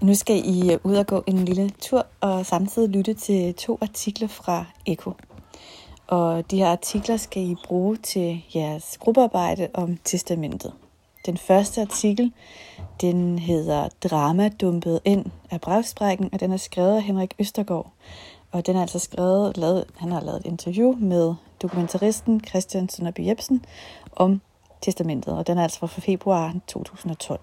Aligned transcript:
Nu 0.00 0.14
skal 0.14 0.42
I 0.44 0.72
øh, 0.72 0.78
ud 0.84 0.94
og 0.94 1.06
gå 1.06 1.24
en 1.26 1.44
lille 1.44 1.70
tur 1.70 2.06
og 2.20 2.46
samtidig 2.46 2.88
lytte 2.88 3.14
til 3.14 3.54
to 3.54 3.78
artikler 3.82 4.28
fra 4.28 4.64
Eko. 4.86 5.12
Og 6.06 6.50
de 6.50 6.58
her 6.58 6.68
artikler 6.68 7.16
skal 7.16 7.42
I 7.42 7.56
bruge 7.64 7.96
til 7.96 8.44
jeres 8.54 8.98
gruppearbejde 8.98 9.68
om 9.74 9.96
testamentet. 10.04 10.72
Den 11.26 11.36
første 11.36 11.80
artikel, 11.80 12.32
den 13.00 13.38
hedder 13.38 13.88
Drama 14.04 14.48
dumpet 14.48 15.00
ind 15.04 15.26
af 15.50 15.60
brevsprækken, 15.60 16.28
og 16.32 16.40
den 16.40 16.52
er 16.52 16.56
skrevet 16.56 16.96
af 16.96 17.02
Henrik 17.02 17.34
Østergaard. 17.38 17.92
Og 18.52 18.66
den 18.66 18.76
er 18.76 18.80
altså 18.80 18.98
skrevet, 18.98 19.56
lavet, 19.56 19.84
han 19.96 20.12
har 20.12 20.20
lavet 20.20 20.40
et 20.40 20.46
interview 20.46 20.94
med 20.98 21.34
dokumentaristen 21.62 22.40
Christian 22.48 22.88
Sønderby 22.88 23.26
Jebsen 23.26 23.64
om 24.16 24.40
testamentet, 24.82 25.34
og 25.34 25.46
den 25.46 25.58
er 25.58 25.62
altså 25.62 25.78
fra 25.78 25.86
februar 25.86 26.54
2012. 26.66 27.40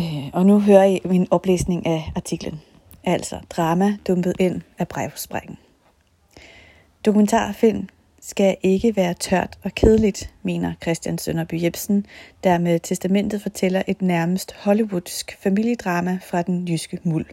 Øh, 0.00 0.30
og 0.32 0.46
nu 0.46 0.60
hører 0.60 0.84
I 0.84 1.00
min 1.04 1.26
oplæsning 1.30 1.86
af 1.86 2.12
artiklen. 2.16 2.60
Altså 3.04 3.40
drama 3.50 3.96
dumpet 4.08 4.34
ind 4.38 4.62
af 4.78 4.88
brevsprækken. 4.88 5.58
Dokumentarfilm 7.04 7.88
skal 8.20 8.56
ikke 8.62 8.96
være 8.96 9.14
tørt 9.14 9.58
og 9.62 9.74
kedeligt, 9.74 10.34
mener 10.42 10.74
Christian 10.82 11.18
Sønderby 11.18 11.62
Jebsen, 11.62 12.06
der 12.44 12.58
med 12.58 12.80
testamentet 12.80 13.42
fortæller 13.42 13.82
et 13.86 14.02
nærmest 14.02 14.52
hollywoodsk 14.52 15.38
familiedrama 15.40 16.18
fra 16.22 16.42
den 16.42 16.68
jyske 16.68 16.98
muld. 17.02 17.26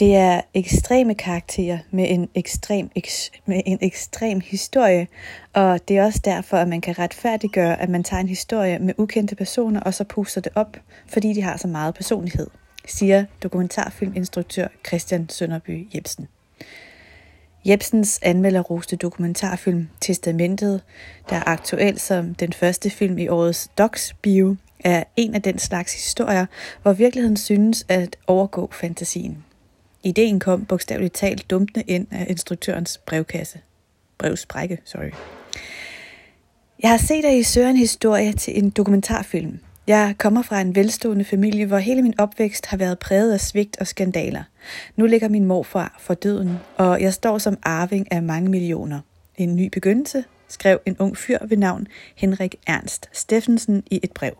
Det 0.00 0.16
er 0.16 0.40
ekstreme 0.54 1.14
karakterer 1.14 1.78
med 1.90 2.06
en 2.08 2.28
ekstrem, 2.34 2.90
eks, 2.94 3.30
med 3.46 3.62
en 3.66 3.78
ekstrem 3.80 4.40
historie, 4.40 5.08
og 5.52 5.88
det 5.88 5.98
er 5.98 6.04
også 6.04 6.20
derfor, 6.24 6.56
at 6.56 6.68
man 6.68 6.80
kan 6.80 6.98
retfærdiggøre, 6.98 7.80
at 7.80 7.88
man 7.88 8.04
tager 8.04 8.20
en 8.20 8.28
historie 8.28 8.78
med 8.78 8.94
ukendte 8.98 9.34
personer 9.34 9.80
og 9.80 9.94
så 9.94 10.04
puster 10.04 10.40
det 10.40 10.52
op, 10.54 10.76
fordi 11.06 11.32
de 11.32 11.42
har 11.42 11.56
så 11.56 11.68
meget 11.68 11.94
personlighed, 11.94 12.46
siger 12.86 13.24
dokumentarfilminstruktør 13.42 14.68
Christian 14.86 15.28
Sønderby 15.28 15.88
Jebsen. 15.94 16.28
Jebsens 17.64 18.20
anmelderroste 18.22 18.96
dokumentarfilm 18.96 19.88
Testamentet, 20.00 20.82
der 21.30 21.36
er 21.36 21.48
aktuel 21.48 21.98
som 21.98 22.34
den 22.34 22.52
første 22.52 22.90
film 22.90 23.18
i 23.18 23.28
årets 23.28 23.68
Docs 23.78 24.14
Bio, 24.22 24.56
er 24.84 25.04
en 25.16 25.34
af 25.34 25.42
den 25.42 25.58
slags 25.58 25.94
historier, 25.94 26.46
hvor 26.82 26.92
virkeligheden 26.92 27.36
synes 27.36 27.86
at 27.88 28.16
overgå 28.26 28.68
fantasien. 28.72 29.44
Ideen 30.02 30.40
kom 30.40 30.64
bogstaveligt 30.64 31.14
talt 31.14 31.50
dumpende 31.50 31.84
ind 31.86 32.06
af 32.10 32.26
instruktørens 32.28 32.98
brevkasse. 33.06 33.58
Brevsprække, 34.18 34.78
sorry. 34.84 35.10
Jeg 36.82 36.90
har 36.90 36.98
set, 36.98 37.24
at 37.24 37.34
I 37.34 37.42
søger 37.42 37.68
en 37.68 37.76
historie 37.76 38.32
til 38.32 38.58
en 38.58 38.70
dokumentarfilm. 38.70 39.58
Jeg 39.86 40.14
kommer 40.18 40.42
fra 40.42 40.60
en 40.60 40.74
velstående 40.74 41.24
familie, 41.24 41.66
hvor 41.66 41.78
hele 41.78 42.02
min 42.02 42.20
opvækst 42.20 42.66
har 42.66 42.76
været 42.76 42.98
præget 42.98 43.32
af 43.32 43.40
svigt 43.40 43.76
og 43.80 43.86
skandaler. 43.86 44.42
Nu 44.96 45.06
ligger 45.06 45.28
min 45.28 45.44
morfar 45.44 45.96
for 46.00 46.14
døden, 46.14 46.56
og 46.76 47.00
jeg 47.00 47.14
står 47.14 47.38
som 47.38 47.58
arving 47.62 48.12
af 48.12 48.22
mange 48.22 48.50
millioner. 48.50 49.00
En 49.36 49.56
ny 49.56 49.68
begyndelse, 49.72 50.24
skrev 50.48 50.80
en 50.86 50.96
ung 50.98 51.16
fyr 51.16 51.38
ved 51.46 51.56
navn 51.56 51.86
Henrik 52.16 52.54
Ernst 52.66 53.08
Steffensen 53.12 53.82
i 53.90 54.00
et 54.02 54.12
brev. 54.12 54.32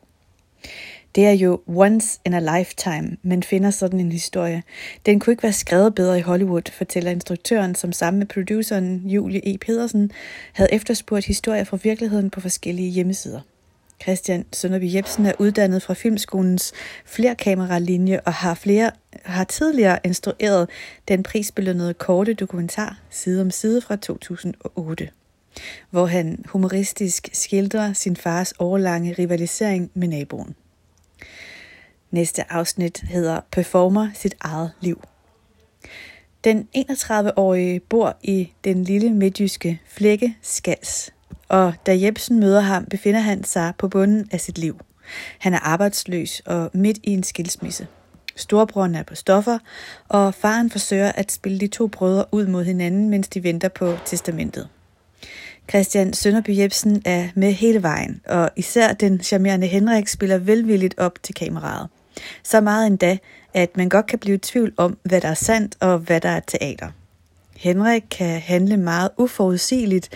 Det 1.14 1.27
er 1.27 1.33
jo 1.33 1.61
once 1.66 2.20
in 2.27 2.34
a 2.34 2.58
lifetime, 2.58 3.16
man 3.22 3.42
finder 3.42 3.70
sådan 3.70 4.00
en 4.00 4.12
historie. 4.12 4.62
Den 5.06 5.20
kunne 5.20 5.33
ikke 5.33 5.42
være 5.42 5.53
skrevet 5.53 5.94
bedre 5.94 6.19
i 6.19 6.22
Hollywood, 6.22 6.72
fortæller 6.72 7.11
instruktøren, 7.11 7.75
som 7.75 7.92
sammen 7.92 8.19
med 8.19 8.27
produceren 8.27 9.03
Julie 9.06 9.55
E. 9.55 9.58
Pedersen 9.58 10.11
havde 10.53 10.72
efterspurgt 10.72 11.27
historier 11.27 11.64
fra 11.64 11.78
virkeligheden 11.83 12.31
på 12.31 12.41
forskellige 12.41 12.91
hjemmesider. 12.91 13.41
Christian 14.03 14.44
Sønderby 14.53 14.94
Jebsen 14.94 15.27
er 15.27 15.33
uddannet 15.38 15.83
fra 15.83 15.94
Filmskolens 15.94 16.72
flerkameralinje 17.05 18.20
og 18.20 18.33
har, 18.33 18.55
flere, 18.55 18.91
har 19.25 19.44
tidligere 19.44 19.98
instrueret 20.05 20.69
den 21.08 21.22
prisbelønnede 21.22 21.94
korte 21.94 22.34
dokumentar 22.34 22.98
Side 23.10 23.41
om 23.41 23.50
Side 23.50 23.81
fra 23.81 23.97
2008 23.97 25.09
hvor 25.91 26.06
han 26.06 26.44
humoristisk 26.49 27.28
skildrer 27.32 27.93
sin 27.93 28.16
fars 28.16 28.53
årlange 28.59 29.15
rivalisering 29.19 29.91
med 29.94 30.09
naboen. 30.09 30.54
Næste 32.10 32.53
afsnit 32.53 33.04
hedder 33.09 33.41
Performer 33.50 34.09
sit 34.15 34.34
eget 34.41 34.71
liv. 34.81 35.03
Den 36.44 36.69
31-årige 36.76 37.81
bor 37.81 38.16
i 38.22 38.53
den 38.65 38.84
lille 38.84 39.10
midtjyske 39.10 39.81
flække 39.87 40.37
Skals, 40.43 41.10
og 41.49 41.72
da 41.87 42.00
Jebsen 42.00 42.41
møder 42.41 42.60
ham, 42.60 42.84
befinder 42.84 43.20
han 43.20 43.44
sig 43.44 43.72
på 43.78 43.88
bunden 43.88 44.28
af 44.32 44.41
sit 44.41 44.59
liv. 44.59 44.81
Han 45.38 45.54
er 45.54 45.59
arbejdsløs 45.59 46.43
og 46.47 46.70
midt 46.75 46.99
i 47.03 47.10
en 47.10 47.22
skilsmisse. 47.22 47.87
Storbroren 48.37 48.94
er 48.94 49.03
på 49.03 49.15
stoffer, 49.15 49.59
og 50.09 50.34
faren 50.34 50.70
forsøger 50.70 51.12
at 51.12 51.32
spille 51.32 51.60
de 51.60 51.66
to 51.66 51.87
brødre 51.87 52.25
ud 52.32 52.47
mod 52.47 52.65
hinanden, 52.65 53.10
mens 53.10 53.28
de 53.28 53.43
venter 53.43 53.69
på 53.69 53.97
testamentet. 54.04 54.69
Christian 55.70 56.12
Sønderby 56.12 56.59
Jebsen 56.59 57.03
er 57.04 57.28
med 57.34 57.53
hele 57.53 57.82
vejen, 57.82 58.20
og 58.26 58.50
især 58.56 58.93
den 58.93 59.20
charmerende 59.20 59.66
Henrik 59.66 60.09
spiller 60.09 60.38
velvilligt 60.38 60.99
op 60.99 61.22
til 61.22 61.34
kameraet. 61.34 61.88
Så 62.43 62.60
meget 62.60 62.87
endda, 62.87 63.19
at 63.54 63.76
man 63.76 63.88
godt 63.88 64.06
kan 64.06 64.19
blive 64.19 64.34
i 64.34 64.38
tvivl 64.38 64.72
om, 64.76 64.98
hvad 65.03 65.21
der 65.21 65.28
er 65.28 65.34
sandt 65.34 65.76
og 65.81 65.98
hvad 65.98 66.21
der 66.21 66.28
er 66.28 66.41
teater. 66.41 66.88
Henrik 67.56 68.03
kan 68.10 68.41
handle 68.41 68.76
meget 68.76 69.10
uforudsigeligt, 69.16 70.09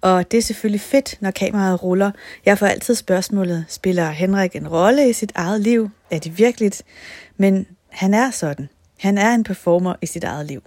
og 0.00 0.30
det 0.30 0.38
er 0.38 0.42
selvfølgelig 0.42 0.80
fedt, 0.80 1.16
når 1.20 1.30
kameraet 1.30 1.82
ruller. 1.82 2.10
Jeg 2.44 2.58
får 2.58 2.66
altid 2.66 2.94
spørgsmålet, 2.94 3.64
spiller 3.68 4.10
Henrik 4.10 4.56
en 4.56 4.68
rolle 4.68 5.08
i 5.08 5.12
sit 5.12 5.32
eget 5.34 5.60
liv? 5.60 5.90
Er 6.10 6.18
det 6.18 6.38
virkeligt? 6.38 6.82
Men 7.36 7.66
han 7.88 8.14
er 8.14 8.30
sådan. 8.30 8.68
Han 8.98 9.18
er 9.18 9.34
en 9.34 9.44
performer 9.44 9.94
i 10.02 10.06
sit 10.06 10.24
eget 10.24 10.46
liv. 10.46 10.62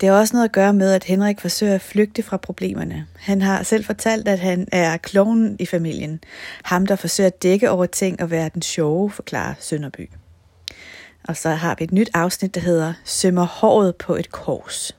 Det 0.00 0.08
har 0.08 0.16
også 0.16 0.36
noget 0.36 0.44
at 0.44 0.52
gøre 0.52 0.72
med, 0.72 0.92
at 0.92 1.04
Henrik 1.04 1.40
forsøger 1.40 1.74
at 1.74 1.80
flygte 1.80 2.22
fra 2.22 2.36
problemerne. 2.36 3.06
Han 3.16 3.42
har 3.42 3.62
selv 3.62 3.84
fortalt, 3.84 4.28
at 4.28 4.38
han 4.38 4.68
er 4.72 4.96
klonen 4.96 5.56
i 5.58 5.66
familien. 5.66 6.20
Ham, 6.62 6.86
der 6.86 6.96
forsøger 6.96 7.26
at 7.26 7.42
dække 7.42 7.70
over 7.70 7.86
ting 7.86 8.22
og 8.22 8.30
være 8.30 8.50
den 8.54 8.62
sjove, 8.62 9.10
forklarer 9.10 9.54
Sønderby. 9.60 10.10
Og 11.28 11.36
så 11.36 11.50
har 11.50 11.74
vi 11.78 11.84
et 11.84 11.92
nyt 11.92 12.10
afsnit, 12.14 12.54
der 12.54 12.60
hedder 12.60 12.92
Sømmer 13.04 13.44
håret 13.44 13.96
på 13.96 14.16
et 14.16 14.32
kors. 14.32 14.96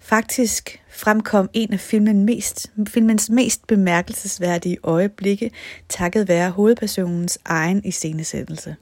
Faktisk 0.00 0.82
fremkom 0.90 1.50
en 1.52 1.72
af 1.72 1.80
filmen 1.80 2.24
mest, 2.24 2.72
filmens 2.88 3.30
mest 3.30 3.66
bemærkelsesværdige 3.66 4.76
øjeblikke, 4.82 5.50
takket 5.88 6.28
være 6.28 6.50
hovedpersonens 6.50 7.38
egen 7.44 7.84
iscenesættelse. 7.84 8.76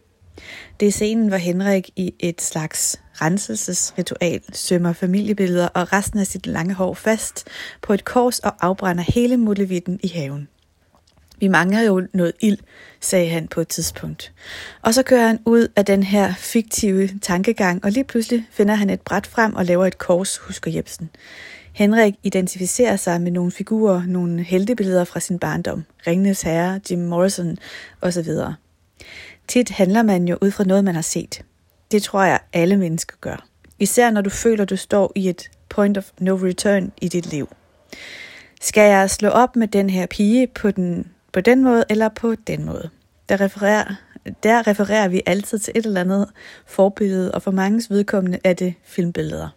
Det 0.80 0.88
er 0.88 0.92
scenen, 0.92 1.28
hvor 1.28 1.36
Henrik 1.36 1.90
i 1.96 2.14
et 2.20 2.40
slags 2.40 3.00
renselsesritual 3.14 4.40
sømmer 4.52 4.92
familiebilleder 4.92 5.68
og 5.68 5.92
resten 5.92 6.18
af 6.18 6.26
sit 6.26 6.46
lange 6.46 6.74
hår 6.74 6.94
fast 6.94 7.46
på 7.82 7.92
et 7.92 8.04
kors 8.04 8.38
og 8.38 8.52
afbrænder 8.60 9.04
hele 9.08 9.36
mullevitten 9.36 10.00
i 10.02 10.08
haven. 10.08 10.48
Vi 11.38 11.48
mangler 11.48 11.80
jo 11.80 12.06
noget 12.14 12.32
ild, 12.40 12.58
sagde 13.00 13.28
han 13.28 13.48
på 13.48 13.60
et 13.60 13.68
tidspunkt. 13.68 14.32
Og 14.82 14.94
så 14.94 15.02
kører 15.02 15.26
han 15.26 15.38
ud 15.44 15.68
af 15.76 15.84
den 15.84 16.02
her 16.02 16.34
fiktive 16.34 17.08
tankegang, 17.22 17.84
og 17.84 17.90
lige 17.90 18.04
pludselig 18.04 18.48
finder 18.50 18.74
han 18.74 18.90
et 18.90 19.00
bræt 19.00 19.26
frem 19.26 19.54
og 19.54 19.64
laver 19.64 19.86
et 19.86 19.98
kors, 19.98 20.36
husker 20.36 20.70
Jebsen. 20.70 21.10
Henrik 21.72 22.14
identificerer 22.22 22.96
sig 22.96 23.20
med 23.20 23.30
nogle 23.30 23.52
figurer, 23.52 24.02
nogle 24.06 24.42
heltebilleder 24.42 25.04
fra 25.04 25.20
sin 25.20 25.38
barndom. 25.38 25.84
Ringnes 26.06 26.42
Herre, 26.42 26.80
Jim 26.90 26.98
Morrison 26.98 27.58
osv. 28.00 28.28
Tit 29.48 29.70
handler 29.70 30.02
man 30.02 30.28
jo 30.28 30.38
ud 30.40 30.50
fra 30.50 30.64
noget, 30.64 30.84
man 30.84 30.94
har 30.94 31.02
set. 31.02 31.42
Det 31.90 32.02
tror 32.02 32.22
jeg, 32.22 32.40
alle 32.52 32.76
mennesker 32.76 33.16
gør. 33.20 33.46
Især 33.78 34.10
når 34.10 34.20
du 34.20 34.30
føler, 34.30 34.64
du 34.64 34.76
står 34.76 35.12
i 35.14 35.28
et 35.28 35.50
point 35.68 35.98
of 35.98 36.10
no 36.18 36.34
return 36.34 36.92
i 37.00 37.08
dit 37.08 37.26
liv. 37.26 37.48
Skal 38.60 38.90
jeg 38.90 39.10
slå 39.10 39.28
op 39.28 39.56
med 39.56 39.68
den 39.68 39.90
her 39.90 40.06
pige 40.06 40.46
på 40.46 40.70
den, 40.70 41.10
på 41.32 41.40
den 41.40 41.62
måde 41.62 41.84
eller 41.90 42.08
på 42.08 42.34
den 42.34 42.64
måde? 42.64 42.90
Der 43.28 43.40
refererer, 43.40 43.94
der 44.42 44.66
refererer 44.66 45.08
vi 45.08 45.22
altid 45.26 45.58
til 45.58 45.72
et 45.76 45.86
eller 45.86 46.00
andet 46.00 46.28
forbillede, 46.66 47.32
og 47.32 47.42
for 47.42 47.50
manges 47.50 47.90
vedkommende 47.90 48.38
er 48.44 48.52
det 48.52 48.74
filmbilleder. 48.84 49.48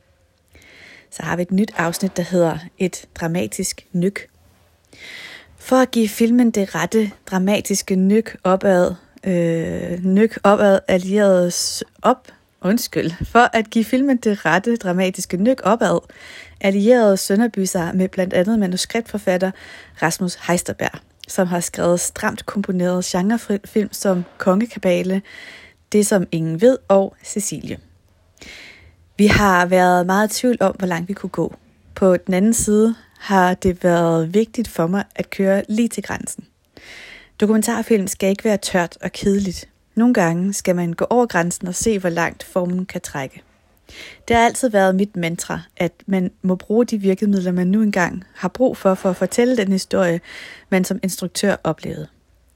Så 1.11 1.23
har 1.23 1.35
vi 1.35 1.41
et 1.41 1.51
nyt 1.51 1.71
afsnit, 1.77 2.17
der 2.17 2.23
hedder 2.23 2.57
Et 2.77 3.05
dramatisk 3.15 3.87
nyk. 3.91 4.27
For 5.57 5.75
at 5.75 5.91
give 5.91 6.07
filmen 6.07 6.51
det 6.51 6.75
rette 6.75 7.11
dramatiske 7.25 7.95
nyk 7.95 8.37
opad, 8.43 8.95
øh, 9.27 10.05
nyk 10.05 10.37
opad 10.43 10.79
allieredes 10.87 11.83
op, 12.01 12.27
undskyld, 12.61 13.11
for 13.25 13.49
at 13.57 13.69
give 13.69 13.85
filmen 13.85 14.17
det 14.17 14.45
rette 14.45 14.75
dramatiske 14.75 15.37
nyk 15.37 15.61
opad, 15.63 15.99
allierede 16.61 17.17
Sønderby 17.17 17.63
sig 17.65 17.91
med 17.95 18.09
blandt 18.09 18.33
andet 18.33 18.59
manuskriptforfatter 18.59 19.51
Rasmus 20.01 20.35
Heisterberg, 20.47 20.99
som 21.27 21.47
har 21.47 21.59
skrevet 21.59 21.99
stramt 21.99 22.45
komponeret 22.45 23.05
genrefilm 23.05 23.89
som 23.91 24.25
Kongekabale, 24.37 25.21
Det 25.91 26.07
som 26.07 26.27
ingen 26.31 26.61
ved 26.61 26.77
og 26.87 27.15
Cecilie. 27.23 27.77
Vi 29.17 29.27
har 29.27 29.65
været 29.65 30.05
meget 30.05 30.31
i 30.31 30.39
tvivl 30.39 30.57
om, 30.59 30.75
hvor 30.75 30.87
langt 30.87 31.09
vi 31.09 31.13
kunne 31.13 31.29
gå. 31.29 31.55
På 31.95 32.17
den 32.17 32.33
anden 32.33 32.53
side 32.53 32.95
har 33.19 33.53
det 33.53 33.83
været 33.83 34.33
vigtigt 34.33 34.67
for 34.67 34.87
mig 34.87 35.03
at 35.15 35.29
køre 35.29 35.63
lige 35.69 35.87
til 35.87 36.03
grænsen. 36.03 36.45
Dokumentarfilm 37.39 38.07
skal 38.07 38.29
ikke 38.29 38.43
være 38.43 38.57
tørt 38.57 38.97
og 39.01 39.11
kedeligt. 39.11 39.69
Nogle 39.95 40.13
gange 40.13 40.53
skal 40.53 40.75
man 40.75 40.93
gå 40.93 41.05
over 41.09 41.25
grænsen 41.25 41.67
og 41.67 41.75
se, 41.75 41.99
hvor 41.99 42.09
langt 42.09 42.43
formen 42.43 42.85
kan 42.85 43.01
trække. 43.01 43.41
Det 44.27 44.35
har 44.35 44.45
altid 44.45 44.69
været 44.69 44.95
mit 44.95 45.15
mantra, 45.15 45.61
at 45.77 45.91
man 46.05 46.31
må 46.41 46.55
bruge 46.55 46.85
de 46.85 46.97
virkemidler, 46.97 47.51
man 47.51 47.67
nu 47.67 47.81
engang 47.81 48.23
har 48.35 48.47
brug 48.47 48.77
for, 48.77 48.93
for 48.93 49.09
at 49.09 49.15
fortælle 49.15 49.57
den 49.57 49.71
historie, 49.71 50.21
man 50.69 50.85
som 50.85 50.99
instruktør 51.03 51.55
oplevede. 51.63 52.07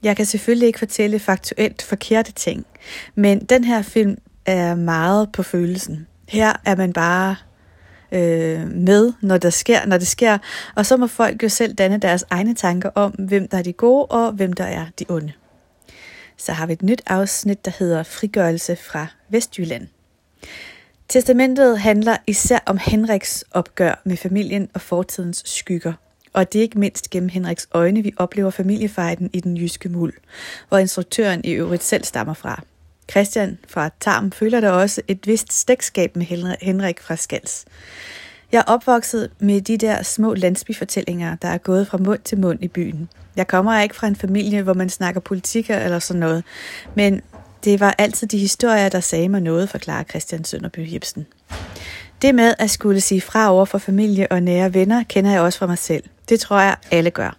Jeg 0.04 0.16
kan 0.16 0.26
selvfølgelig 0.26 0.68
ikke 0.68 0.80
fortælle 0.80 1.20
faktuelt 1.20 1.82
forkerte 1.82 2.32
ting, 2.32 2.66
men 3.16 3.46
den 3.46 3.64
her 3.64 3.82
film 3.82 4.18
er 4.46 4.76
meget 4.76 5.32
på 5.32 5.44
følelsen. 5.44 6.08
Her 6.28 6.54
er 6.66 6.76
man 6.76 6.94
bare 6.94 7.36
øh, 8.12 8.72
med, 8.72 9.14
når, 9.22 9.38
der 9.38 9.50
sker, 9.50 9.86
når 9.86 9.98
det 9.98 10.08
sker, 10.08 10.38
og 10.76 10.86
så 10.86 10.98
må 10.98 11.08
folk 11.08 11.44
jo 11.44 11.50
selv 11.50 11.74
danne 11.74 11.98
deres 11.98 12.26
egne 12.30 12.56
tanker 12.56 12.90
om, 12.96 13.12
hvem 13.12 13.48
der 13.48 13.58
er 13.58 13.62
de 13.62 13.74
gode 13.74 14.06
og 14.06 14.32
hvem 14.32 14.54
der 14.54 14.64
er 14.64 14.86
de 15.00 15.06
onde. 15.10 15.32
Så 16.38 16.54
har 16.54 16.66
vi 16.66 16.74
et 16.74 16.82
nyt 16.82 17.02
afsnit, 17.08 17.66
der 17.66 17.72
hedder 17.80 18.04
Frigørelse 18.04 18.76
fra 18.76 19.08
Vestjylland. 19.30 19.88
Testamentet 21.08 21.80
handler 21.80 22.18
især 22.28 22.60
om 22.66 22.80
Henriks 22.82 23.46
opgør 23.52 24.02
med 24.04 24.18
familien 24.18 24.70
og 24.74 24.82
fortidens 24.82 25.44
skygger. 25.46 25.94
Og 26.34 26.54
det 26.54 26.60
er 26.60 26.64
ikke 26.64 26.80
mindst 26.80 27.10
gennem 27.10 27.30
Henriks 27.30 27.68
øjne, 27.72 28.02
vi 28.04 28.14
oplever 28.18 28.50
familiefejden 28.50 29.30
i 29.34 29.40
den 29.40 29.58
jyske 29.58 29.90
muld, 29.90 30.14
hvor 30.68 30.78
instruktøren 30.78 31.42
i 31.44 31.52
øvrigt 31.52 31.84
selv 31.84 32.04
stammer 32.04 32.34
fra. 32.34 32.64
Christian 33.12 33.58
fra 33.68 33.90
Tarm 34.00 34.32
føler 34.32 34.62
der 34.62 34.70
også 34.70 35.02
et 35.08 35.28
vist 35.28 35.54
slægtskab 35.54 36.16
med 36.16 36.26
Henrik 36.62 37.00
fra 37.02 37.16
Skals. 37.16 37.66
Jeg 38.52 38.60
er 38.60 38.72
opvokset 38.72 39.30
med 39.40 39.62
de 39.62 39.78
der 39.78 40.04
små 40.04 40.34
landsbyfortællinger, 40.34 41.36
der 41.36 41.48
er 41.48 41.58
gået 41.58 41.88
fra 41.88 41.98
mund 41.98 42.20
til 42.20 42.40
mund 42.40 42.64
i 42.64 42.68
byen. 42.68 43.10
Jeg 43.36 43.48
kommer 43.48 43.82
ikke 43.82 43.96
fra 43.96 44.08
en 44.08 44.16
familie, 44.16 44.62
hvor 44.62 44.74
man 44.74 44.90
snakker 44.90 45.22
politik 45.22 45.70
eller 45.70 46.00
sådan 46.00 46.20
noget, 46.20 46.44
men 46.96 47.22
det 47.64 47.80
var 47.80 47.96
altid 47.98 48.28
de 48.28 48.38
historier, 48.38 48.90
der 48.90 49.00
sagde 49.00 49.30
mig 49.30 49.42
noget, 49.42 49.70
forklarer 49.70 50.04
Christian 50.04 50.44
Sønderby 50.44 50.94
Jebsen. 50.94 51.26
Det 52.22 52.36
med 52.36 52.54
at 52.60 52.70
skulle 52.70 53.02
sige 53.02 53.22
fra 53.22 53.52
over 53.52 53.66
for 53.66 53.78
familie 53.78 54.32
og 54.32 54.44
nære 54.44 54.74
venner, 54.74 55.04
kender 55.04 55.32
jeg 55.32 55.42
også 55.42 55.60
fra 55.60 55.68
mig 55.68 55.78
selv. 55.78 56.04
Det 56.30 56.40
tror 56.40 56.60
jeg, 56.60 56.76
alle 56.92 57.12
gør. 57.12 57.38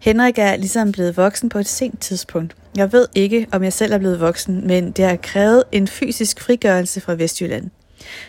Henrik 0.00 0.38
er 0.38 0.56
ligesom 0.56 0.92
blevet 0.92 1.16
voksen 1.16 1.48
på 1.48 1.58
et 1.58 1.68
sent 1.68 2.00
tidspunkt. 2.00 2.56
Jeg 2.76 2.92
ved 2.92 3.06
ikke, 3.14 3.46
om 3.52 3.64
jeg 3.64 3.72
selv 3.72 3.92
er 3.92 3.98
blevet 3.98 4.20
voksen, 4.20 4.66
men 4.66 4.92
det 4.92 5.04
har 5.04 5.16
krævet 5.16 5.64
en 5.72 5.88
fysisk 5.88 6.40
frigørelse 6.40 7.00
fra 7.00 7.14
Vestjylland. 7.14 7.70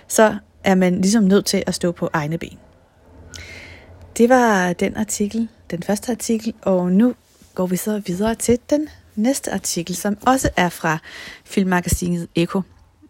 Så 0.07 0.35
er 0.63 0.75
man 0.75 1.01
ligesom 1.01 1.23
nødt 1.23 1.45
til 1.45 1.63
at 1.67 1.75
stå 1.75 1.91
på 1.91 2.09
egne 2.13 2.37
ben. 2.37 2.57
Det 4.17 4.29
var 4.29 4.73
den 4.73 4.97
artikel, 4.97 5.47
den 5.71 5.83
første 5.83 6.11
artikel, 6.11 6.53
og 6.61 6.91
nu 6.91 7.15
går 7.55 7.67
vi 7.67 7.75
så 7.75 8.01
videre 8.05 8.35
til 8.35 8.59
den 8.69 8.89
næste 9.15 9.53
artikel, 9.53 9.95
som 9.95 10.17
også 10.25 10.49
er 10.57 10.69
fra 10.69 10.97
filmmagasinet 11.45 12.27
Eko. 12.35 12.61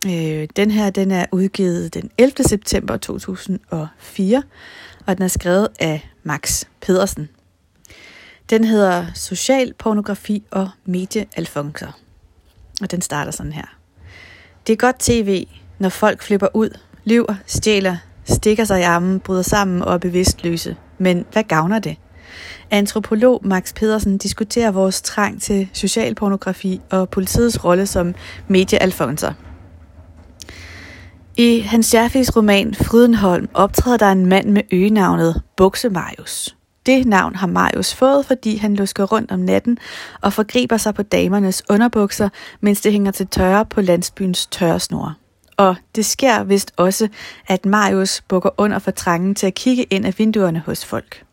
Øh, 0.05 0.47
den 0.55 0.71
her 0.71 0.89
den 0.89 1.11
er 1.11 1.25
udgivet 1.31 1.93
den 1.93 2.09
11. 2.17 2.33
september 2.43 2.97
2004, 2.97 4.43
og 5.05 5.17
den 5.17 5.23
er 5.23 5.27
skrevet 5.27 5.67
af 5.79 6.09
Max 6.23 6.65
Pedersen. 6.81 7.29
Den 8.49 8.63
hedder 8.63 9.05
Social 9.13 9.73
pornografi 9.73 10.43
og 10.51 10.69
mediealfonser. 10.85 11.91
Og 12.81 12.91
den 12.91 13.01
starter 13.01 13.31
sådan 13.31 13.53
her. 13.53 13.77
Det 14.67 14.73
er 14.73 14.77
godt 14.77 14.99
tv, 14.99 15.47
når 15.79 15.89
folk 15.89 16.21
flipper 16.21 16.47
ud, 16.53 16.69
lyver, 17.05 17.35
stjæler, 17.45 17.97
stikker 18.25 18.63
sig 18.63 18.79
i 18.79 18.83
armen, 18.83 19.19
bryder 19.19 19.41
sammen 19.41 19.81
og 19.81 19.93
er 19.93 19.97
bevidstløse. 19.97 20.75
Men 20.97 21.25
hvad 21.31 21.43
gavner 21.43 21.79
det? 21.79 21.97
Antropolog 22.71 23.41
Max 23.43 23.73
Pedersen 23.73 24.17
diskuterer 24.17 24.71
vores 24.71 25.01
trang 25.01 25.41
til 25.41 25.69
social 25.73 26.15
pornografi 26.15 26.81
og 26.89 27.09
politiets 27.09 27.65
rolle 27.65 27.85
som 27.85 28.15
mediealfonser. 28.47 29.33
I 31.37 31.59
Hans 31.59 31.85
Scherfis 31.85 32.35
roman 32.35 32.75
Frydenholm 32.75 33.49
optræder 33.53 33.97
der 33.97 34.11
en 34.11 34.25
mand 34.25 34.49
med 34.49 34.61
øgenavnet 34.71 35.41
Bukse 35.57 35.89
Marius. 35.89 36.55
Det 36.85 37.07
navn 37.07 37.35
har 37.35 37.47
Marius 37.47 37.93
fået, 37.93 38.25
fordi 38.25 38.57
han 38.57 38.75
lusker 38.75 39.03
rundt 39.03 39.31
om 39.31 39.39
natten 39.39 39.77
og 40.21 40.33
forgriber 40.33 40.77
sig 40.77 40.93
på 40.93 41.03
damernes 41.03 41.63
underbukser, 41.69 42.29
mens 42.61 42.81
det 42.81 42.91
hænger 42.91 43.11
til 43.11 43.27
tørre 43.27 43.65
på 43.65 43.81
landsbyens 43.81 44.45
tørresnore. 44.45 45.13
Og 45.57 45.75
det 45.95 46.05
sker 46.05 46.43
vist 46.43 46.71
også, 46.77 47.07
at 47.47 47.65
Marius 47.65 48.21
bukker 48.21 48.49
under 48.57 48.79
for 48.79 48.91
trangen 48.91 49.35
til 49.35 49.47
at 49.47 49.53
kigge 49.53 49.83
ind 49.83 50.05
af 50.05 50.19
vinduerne 50.19 50.63
hos 50.65 50.85
folk. 50.85 51.23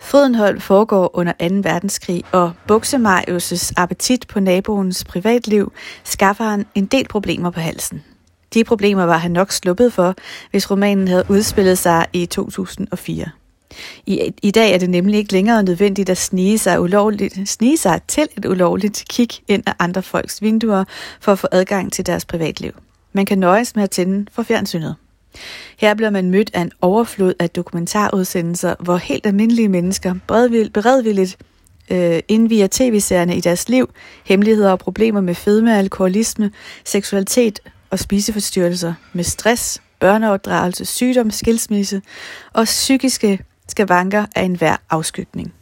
Frydenhold 0.00 0.60
foregår 0.60 1.16
under 1.16 1.32
2. 1.32 1.54
verdenskrig, 1.54 2.24
og 2.32 2.52
Buksemarius' 2.72 3.72
appetit 3.76 4.26
på 4.28 4.40
naboens 4.40 5.04
privatliv 5.04 5.72
skaffer 6.04 6.44
han 6.44 6.66
en 6.74 6.86
del 6.86 7.08
problemer 7.08 7.50
på 7.50 7.60
halsen. 7.60 8.04
De 8.54 8.64
problemer 8.64 9.04
var 9.04 9.18
han 9.18 9.30
nok 9.30 9.52
sluppet 9.52 9.92
for, 9.92 10.14
hvis 10.50 10.70
romanen 10.70 11.08
havde 11.08 11.24
udspillet 11.28 11.78
sig 11.78 12.06
i 12.12 12.26
2004. 12.26 13.30
I, 14.06 14.32
I 14.42 14.50
dag 14.50 14.74
er 14.74 14.78
det 14.78 14.90
nemlig 14.90 15.18
ikke 15.18 15.32
længere 15.32 15.62
nødvendigt 15.62 16.10
at 16.10 16.18
snige 16.18 16.58
sig, 16.58 16.80
ulovligt, 16.80 17.48
snige 17.48 17.76
sig 17.76 18.00
til 18.08 18.28
et 18.36 18.44
ulovligt 18.44 19.04
kig 19.08 19.28
ind 19.48 19.62
af 19.66 19.72
andre 19.78 20.02
folks 20.02 20.42
vinduer 20.42 20.84
for 21.20 21.32
at 21.32 21.38
få 21.38 21.46
adgang 21.52 21.92
til 21.92 22.06
deres 22.06 22.24
privatliv. 22.24 22.72
Man 23.12 23.26
kan 23.26 23.38
nøjes 23.38 23.76
med 23.76 23.82
at 23.82 23.90
tænde 23.90 24.26
for 24.32 24.42
fjernsynet. 24.42 24.96
Her 25.76 25.94
bliver 25.94 26.10
man 26.10 26.30
mødt 26.30 26.50
af 26.54 26.60
en 26.60 26.72
overflod 26.80 27.34
af 27.38 27.50
dokumentarudsendelser, 27.50 28.74
hvor 28.80 28.96
helt 28.96 29.26
almindelige 29.26 29.68
mennesker 29.68 30.14
beredvilligt 30.72 31.38
øh, 31.90 32.20
indviger 32.28 32.68
tv-serierne 32.70 33.36
i 33.36 33.40
deres 33.40 33.68
liv, 33.68 33.90
hemmeligheder 34.24 34.70
og 34.70 34.78
problemer 34.78 35.20
med 35.20 35.34
fedme, 35.34 35.78
alkoholisme, 35.78 36.50
seksualitet 36.84 37.60
og 37.90 37.98
spiseforstyrrelser, 37.98 38.94
med 39.12 39.24
stress, 39.24 39.82
børneopdragelse, 40.00 40.84
sygdom, 40.84 41.30
skilsmisse 41.30 42.02
og 42.52 42.64
psykiske 42.64 43.38
skavanker 43.68 44.26
af 44.36 44.42
enhver 44.42 44.76
afskygning. 44.90 45.54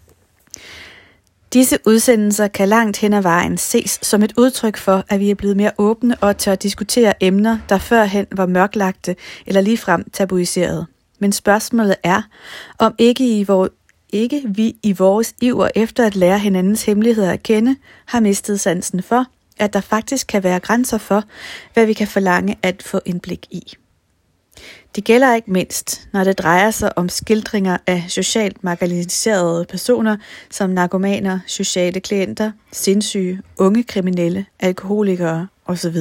Disse 1.52 1.78
udsendelser 1.86 2.48
kan 2.48 2.68
langt 2.68 2.96
hen 2.96 3.12
ad 3.12 3.22
vejen 3.22 3.58
ses 3.58 3.98
som 4.02 4.22
et 4.22 4.32
udtryk 4.36 4.76
for, 4.76 5.04
at 5.08 5.20
vi 5.20 5.30
er 5.30 5.34
blevet 5.34 5.56
mere 5.56 5.70
åbne 5.78 6.16
og 6.20 6.38
tør 6.38 6.54
diskutere 6.54 7.22
emner, 7.24 7.58
der 7.68 7.78
førhen 7.78 8.26
var 8.32 8.46
mørklagte 8.46 9.16
eller 9.46 9.60
ligefrem 9.60 10.10
tabuiserede. 10.12 10.86
Men 11.18 11.32
spørgsmålet 11.32 11.96
er, 12.02 12.22
om 12.78 12.94
ikke, 12.98 13.38
i 13.38 13.44
vor, 13.44 13.68
ikke 14.12 14.42
vi 14.44 14.76
i 14.82 14.92
vores 14.92 15.34
iver 15.40 15.68
efter 15.74 16.06
at 16.06 16.16
lære 16.16 16.38
hinandens 16.38 16.84
hemmeligheder 16.84 17.32
at 17.32 17.42
kende, 17.42 17.76
har 18.06 18.20
mistet 18.20 18.60
sansen 18.60 19.02
for, 19.02 19.24
at 19.58 19.72
der 19.72 19.80
faktisk 19.80 20.26
kan 20.26 20.42
være 20.42 20.60
grænser 20.60 20.98
for, 20.98 21.22
hvad 21.74 21.86
vi 21.86 21.92
kan 21.92 22.08
forlange 22.08 22.58
at 22.62 22.82
få 22.82 23.00
indblik 23.04 23.46
i. 23.50 23.76
Det 24.96 25.04
gælder 25.04 25.34
ikke 25.34 25.50
mindst, 25.50 26.08
når 26.12 26.24
det 26.24 26.38
drejer 26.38 26.70
sig 26.70 26.98
om 26.98 27.08
skildringer 27.08 27.76
af 27.86 28.04
socialt 28.08 28.64
marginaliserede 28.64 29.64
personer 29.68 30.16
som 30.50 30.70
narkomaner, 30.70 31.38
sociale 31.46 32.00
klienter, 32.00 32.52
sindssyge, 32.72 33.42
unge 33.58 33.82
kriminelle, 33.82 34.46
alkoholikere 34.60 35.46
osv. 35.66 35.96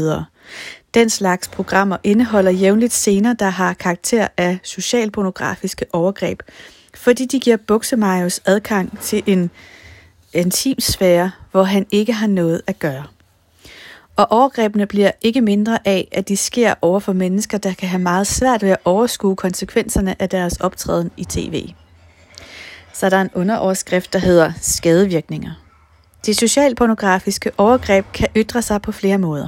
Den 0.94 1.10
slags 1.10 1.48
programmer 1.48 1.98
indeholder 2.04 2.52
jævnligt 2.52 2.94
scener, 2.94 3.34
der 3.34 3.50
har 3.50 3.74
karakter 3.74 4.28
af 4.38 4.58
socialpornografiske 4.64 5.86
overgreb, 5.94 6.42
fordi 6.94 7.26
de 7.26 7.40
giver 7.40 7.58
Buksemajos 7.58 8.42
adgang 8.46 9.00
til 9.02 9.24
en 9.26 9.50
intim 10.34 10.80
sfære, 10.80 11.32
hvor 11.52 11.64
han 11.64 11.86
ikke 11.92 12.14
har 12.14 12.28
noget 12.28 12.62
at 12.68 12.80
gøre. 12.80 13.04
Og 14.16 14.32
overgrebene 14.32 14.86
bliver 14.86 15.12
ikke 15.22 15.42
mindre 15.42 15.80
af, 15.86 16.08
at 16.12 16.28
de 16.28 16.38
sker 16.38 16.74
over 16.82 17.00
for 17.00 17.14
mennesker, 17.14 17.58
der 17.58 17.74
kan 17.74 17.90
have 17.90 18.02
meget 18.02 18.28
svært 18.28 18.64
ved 18.64 18.70
at 18.70 18.78
overskue 18.86 19.36
konsekvenserne 19.36 20.22
af 20.22 20.30
deres 20.30 20.58
optræden 20.58 21.12
i 21.18 21.24
tv. 21.24 21.70
Så 22.94 23.10
der 23.10 23.18
er 23.18 23.22
en 23.22 23.30
underoverskrift, 23.34 24.14
der 24.14 24.20
hedder 24.20 24.52
skadevirkninger. 24.62 25.52
De 26.26 26.34
socialpornografiske 26.34 27.52
overgreb 27.58 28.06
kan 28.14 28.28
ytre 28.36 28.62
sig 28.62 28.82
på 28.82 28.92
flere 28.92 29.18
måder. 29.18 29.48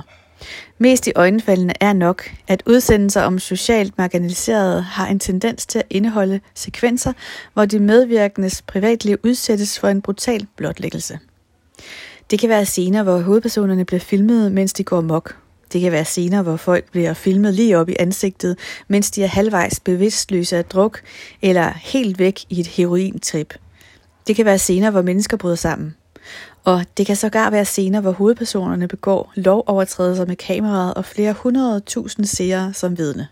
Mest 0.78 1.08
i 1.08 1.12
øjenfaldene 1.16 1.74
er 1.84 1.94
nok, 1.94 2.32
at 2.48 2.64
udsendelser 2.66 3.22
om 3.22 3.40
socialt 3.40 3.98
marginaliserede 3.98 4.82
har 4.82 5.08
en 5.08 5.20
tendens 5.20 5.66
til 5.66 5.80
at 5.80 5.86
indeholde 5.90 6.40
sekvenser, 6.56 7.14
hvor 7.54 7.66
de 7.66 7.80
medvirkendes 7.80 8.62
privatliv 8.62 9.18
udsættes 9.24 9.80
for 9.80 9.88
en 9.88 10.02
brutal 10.02 10.48
blotlæggelse. 10.56 11.20
Det 12.30 12.40
kan 12.40 12.50
være 12.50 12.66
scener, 12.66 13.04
hvor 13.04 13.20
hovedpersonerne 13.20 13.86
bliver 13.86 14.00
filmet, 14.00 14.52
mens 14.52 14.74
de 14.74 14.84
går 14.84 15.02
mok. 15.02 15.36
Det 15.74 15.82
kan 15.82 15.92
være 15.92 16.06
scener, 16.06 16.42
hvor 16.42 16.56
folk 16.56 16.92
bliver 16.92 17.14
filmet 17.14 17.54
lige 17.54 17.78
op 17.78 17.90
i 17.90 17.96
ansigtet, 18.00 18.58
mens 18.88 19.12
de 19.12 19.24
er 19.24 19.28
halvvejs 19.28 19.80
bevidstløse 19.80 20.58
af 20.58 20.66
druk, 20.66 21.02
eller 21.42 21.72
helt 21.76 22.20
væk 22.20 22.40
i 22.50 22.60
et 22.60 22.68
herointrip. 22.68 23.54
Det 24.28 24.36
kan 24.36 24.46
være 24.46 24.60
scener, 24.60 24.92
hvor 24.92 25.02
mennesker 25.02 25.38
bryder 25.38 25.56
sammen. 25.56 25.96
Og 26.64 26.86
det 26.98 27.06
kan 27.06 27.16
sågar 27.16 27.50
være 27.50 27.66
scener, 27.66 28.02
hvor 28.02 28.12
hovedpersonerne 28.12 28.88
begår 28.88 29.32
lovovertrædelser 29.36 30.26
med 30.26 30.36
kameraet 30.36 30.94
og 30.94 31.06
flere 31.06 31.34
hundrede 31.34 31.80
tusind 31.80 32.26
seere 32.26 32.74
som 32.74 32.98
vidne. 32.98 33.28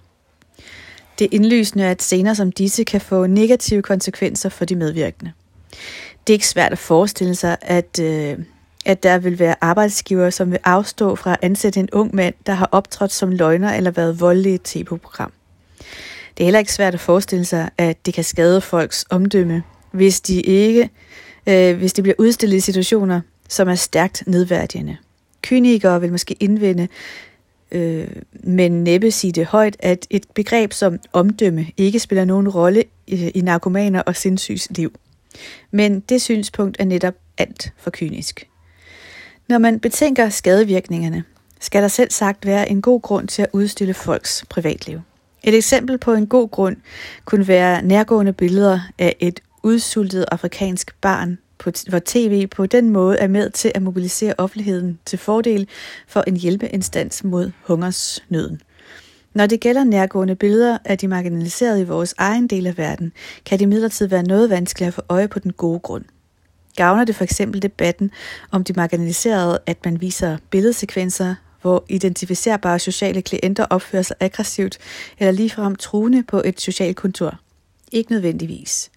Det 1.20 1.28
indlysende 1.32 1.86
er 1.86 1.92
at 1.92 2.02
scener 2.02 2.34
som 2.34 2.52
disse 2.52 2.84
kan 2.84 3.02
få 3.02 3.28
negative 3.28 3.82
konsekvenser 3.82 4.50
for 4.50 4.66
de 4.66 4.76
medvirkende. 4.76 5.32
Det 6.28 6.34
er 6.34 6.36
ikke 6.36 6.48
svært 6.48 6.72
at 6.72 6.78
forestille 6.78 7.36
sig, 7.36 7.58
at 7.62 8.00
øh, 8.02 8.38
at 8.86 9.04
der 9.04 9.18
vil 9.18 9.40
være 9.40 9.56
arbejdsgiver, 9.62 10.30
som 10.30 10.52
vil 10.52 10.60
afstå 10.64 11.16
fra 11.16 11.32
at 11.32 11.38
ansætte 11.42 11.80
en 11.80 11.90
ung 11.92 12.16
mand, 12.16 12.34
der 12.46 12.54
har 12.54 12.70
optrådt 12.72 13.12
som 13.12 13.32
løgner 13.32 13.74
eller 13.74 13.92
været 13.92 14.20
voldelig 14.20 14.52
i 14.52 14.56
et 14.56 14.62
tv-program. 14.62 15.32
Det 16.38 16.44
er 16.44 16.46
heller 16.46 16.60
ikke 16.60 16.74
svært 16.74 16.94
at 16.94 17.00
forestille 17.00 17.46
sig, 17.46 17.70
at 17.78 18.06
det 18.06 18.14
kan 18.14 18.24
skade 18.24 18.62
folks 18.62 19.06
omdømme, 19.10 19.64
hvis 19.92 20.22
de 20.22 20.42
ikke, 20.42 20.90
øh, 21.48 21.78
hvis 21.78 21.94
de 21.94 22.02
bliver 22.02 22.16
udstillet 22.18 22.58
i 22.58 22.60
situationer, 22.60 23.22
som 23.50 23.70
er 23.70 23.76
stærkt 23.76 24.24
nedværdigende. 24.28 24.98
Kynikere 25.42 26.02
vil 26.02 26.12
måske 26.12 26.34
indvende, 26.40 26.88
øh, 27.72 28.08
men 28.34 28.84
næppe 28.84 29.12
sige 29.12 29.32
det 29.32 29.46
højt, 29.46 29.78
at 29.80 30.08
et 30.10 30.26
begreb 30.34 30.74
som 30.74 31.00
omdømme 31.14 31.68
ikke 31.78 32.00
spiller 32.00 32.26
nogen 32.26 32.50
rolle 32.50 32.84
i, 33.08 33.30
i 33.30 33.42
narkomaner 33.42 34.02
og 34.02 34.16
sindssygs 34.16 34.68
liv. 34.70 34.94
Men 35.72 36.00
det 36.00 36.22
synspunkt 36.22 36.78
er 36.80 36.86
netop 36.86 37.14
alt 37.38 37.74
for 37.78 37.90
kynisk. 37.90 38.48
Når 39.50 39.58
man 39.58 39.80
betænker 39.80 40.30
skadevirkningerne, 40.30 41.24
skal 41.60 41.82
der 41.82 41.88
selv 41.88 42.12
sagt 42.12 42.46
være 42.46 42.70
en 42.70 42.82
god 42.82 43.02
grund 43.02 43.28
til 43.28 43.42
at 43.42 43.48
udstille 43.54 43.94
folks 43.94 44.46
privatliv. 44.50 45.02
Et 45.44 45.56
eksempel 45.56 45.98
på 45.98 46.14
en 46.14 46.28
god 46.28 46.50
grund 46.50 46.78
kunne 47.26 47.48
være 47.48 47.82
nærgående 47.82 48.34
billeder 48.34 48.80
af 49.00 49.16
et 49.20 49.40
udsultet 49.64 50.26
afrikansk 50.32 50.96
barn, 51.02 51.38
på, 51.58 51.72
hvor 51.90 52.02
tv 52.06 52.48
på 52.48 52.66
den 52.66 52.90
måde 52.90 53.18
er 53.18 53.28
med 53.28 53.50
til 53.50 53.72
at 53.76 53.82
mobilisere 53.82 54.34
offentligheden 54.38 55.00
til 55.06 55.20
fordel 55.20 55.68
for 56.08 56.24
en 56.28 56.38
hjælpeinstans 56.38 57.24
mod 57.24 57.52
hungersnøden. 57.64 58.62
Når 59.34 59.46
det 59.46 59.60
gælder 59.60 59.84
nærgående 59.84 60.36
billeder 60.36 60.78
af 60.86 60.98
de 60.98 61.08
marginaliserede 61.08 61.82
i 61.82 61.84
vores 61.84 62.16
egen 62.18 62.48
del 62.48 62.68
af 62.68 62.78
verden, 62.78 63.14
kan 63.46 63.60
det 63.60 63.66
imidlertid 63.66 64.08
være 64.08 64.24
noget 64.24 64.50
vanskeligt 64.50 64.88
at 64.88 64.94
få 64.94 65.02
øje 65.10 65.28
på 65.28 65.40
den 65.40 65.54
gode 65.54 65.80
grund. 65.80 66.06
Gavner 66.76 67.04
det 67.04 67.16
for 67.16 67.24
eksempel 67.24 67.62
debatten 67.62 68.12
om 68.52 68.64
de 68.64 68.74
marginaliserede, 68.74 69.60
at 69.66 69.78
man 69.86 70.02
viser 70.02 70.38
billedsekvenser, 70.50 71.36
hvor 71.62 71.86
identificerbare 71.90 72.80
sociale 72.80 73.22
klienter 73.22 73.66
opfører 73.70 74.04
sig 74.04 74.16
aggressivt 74.20 74.78
eller 75.20 75.32
ligefrem 75.32 75.76
truende 75.76 76.24
på 76.24 76.42
et 76.46 76.62
socialt 76.62 76.98
kontor? 76.98 77.40
Ikke 77.92 78.12
nødvendigvis. 78.12 78.92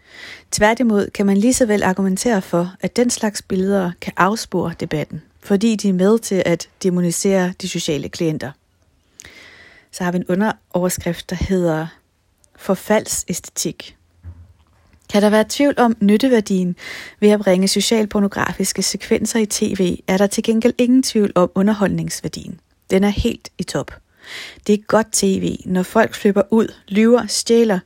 Tværtimod 0.50 1.10
kan 1.10 1.26
man 1.26 1.36
lige 1.36 1.54
så 1.54 1.66
vel 1.66 1.82
argumentere 1.82 2.42
for, 2.42 2.74
at 2.80 2.96
den 2.96 3.10
slags 3.10 3.42
billeder 3.42 3.92
kan 4.00 4.12
afspore 4.16 4.74
debatten, 4.80 5.22
fordi 5.40 5.76
de 5.76 5.88
er 5.88 5.92
med 5.92 6.18
til 6.18 6.42
at 6.46 6.68
demonisere 6.82 7.52
de 7.62 7.68
sociale 7.68 8.08
klienter. 8.08 8.50
Så 9.92 10.04
har 10.04 10.12
vi 10.12 10.18
en 10.18 10.26
underoverskrift, 10.28 11.30
der 11.30 11.36
hedder 11.36 11.86
Forfaldsæstetik. 12.56 13.97
Kan 15.08 15.22
der 15.22 15.30
være 15.30 15.44
tvivl 15.48 15.74
om 15.76 15.96
nytteværdien 16.00 16.76
ved 17.20 17.30
at 17.30 17.40
bringe 17.40 17.68
socialpornografiske 17.68 18.82
sekvenser 18.82 19.38
i 19.38 19.46
tv, 19.46 19.98
er 20.06 20.16
der 20.16 20.26
til 20.26 20.42
gengæld 20.42 20.74
ingen 20.78 21.02
tvivl 21.02 21.32
om 21.34 21.50
underholdningsværdien. 21.54 22.60
Den 22.90 23.04
er 23.04 23.08
helt 23.08 23.48
i 23.58 23.62
top. 23.62 23.94
Det 24.66 24.72
er 24.72 24.78
godt 24.86 25.12
tv, 25.12 25.56
når 25.64 25.82
folk 25.82 26.14
flipper 26.14 26.42
ud, 26.50 26.72
lyver, 26.88 27.26
stjæler, 27.26 27.78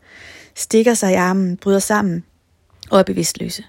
stikker 0.54 0.94
sig 0.94 1.12
i 1.12 1.14
armen, 1.14 1.56
bryder 1.56 1.78
sammen 1.78 2.24
og 2.90 2.98
er 2.98 3.02
bevidstløse. 3.02 3.64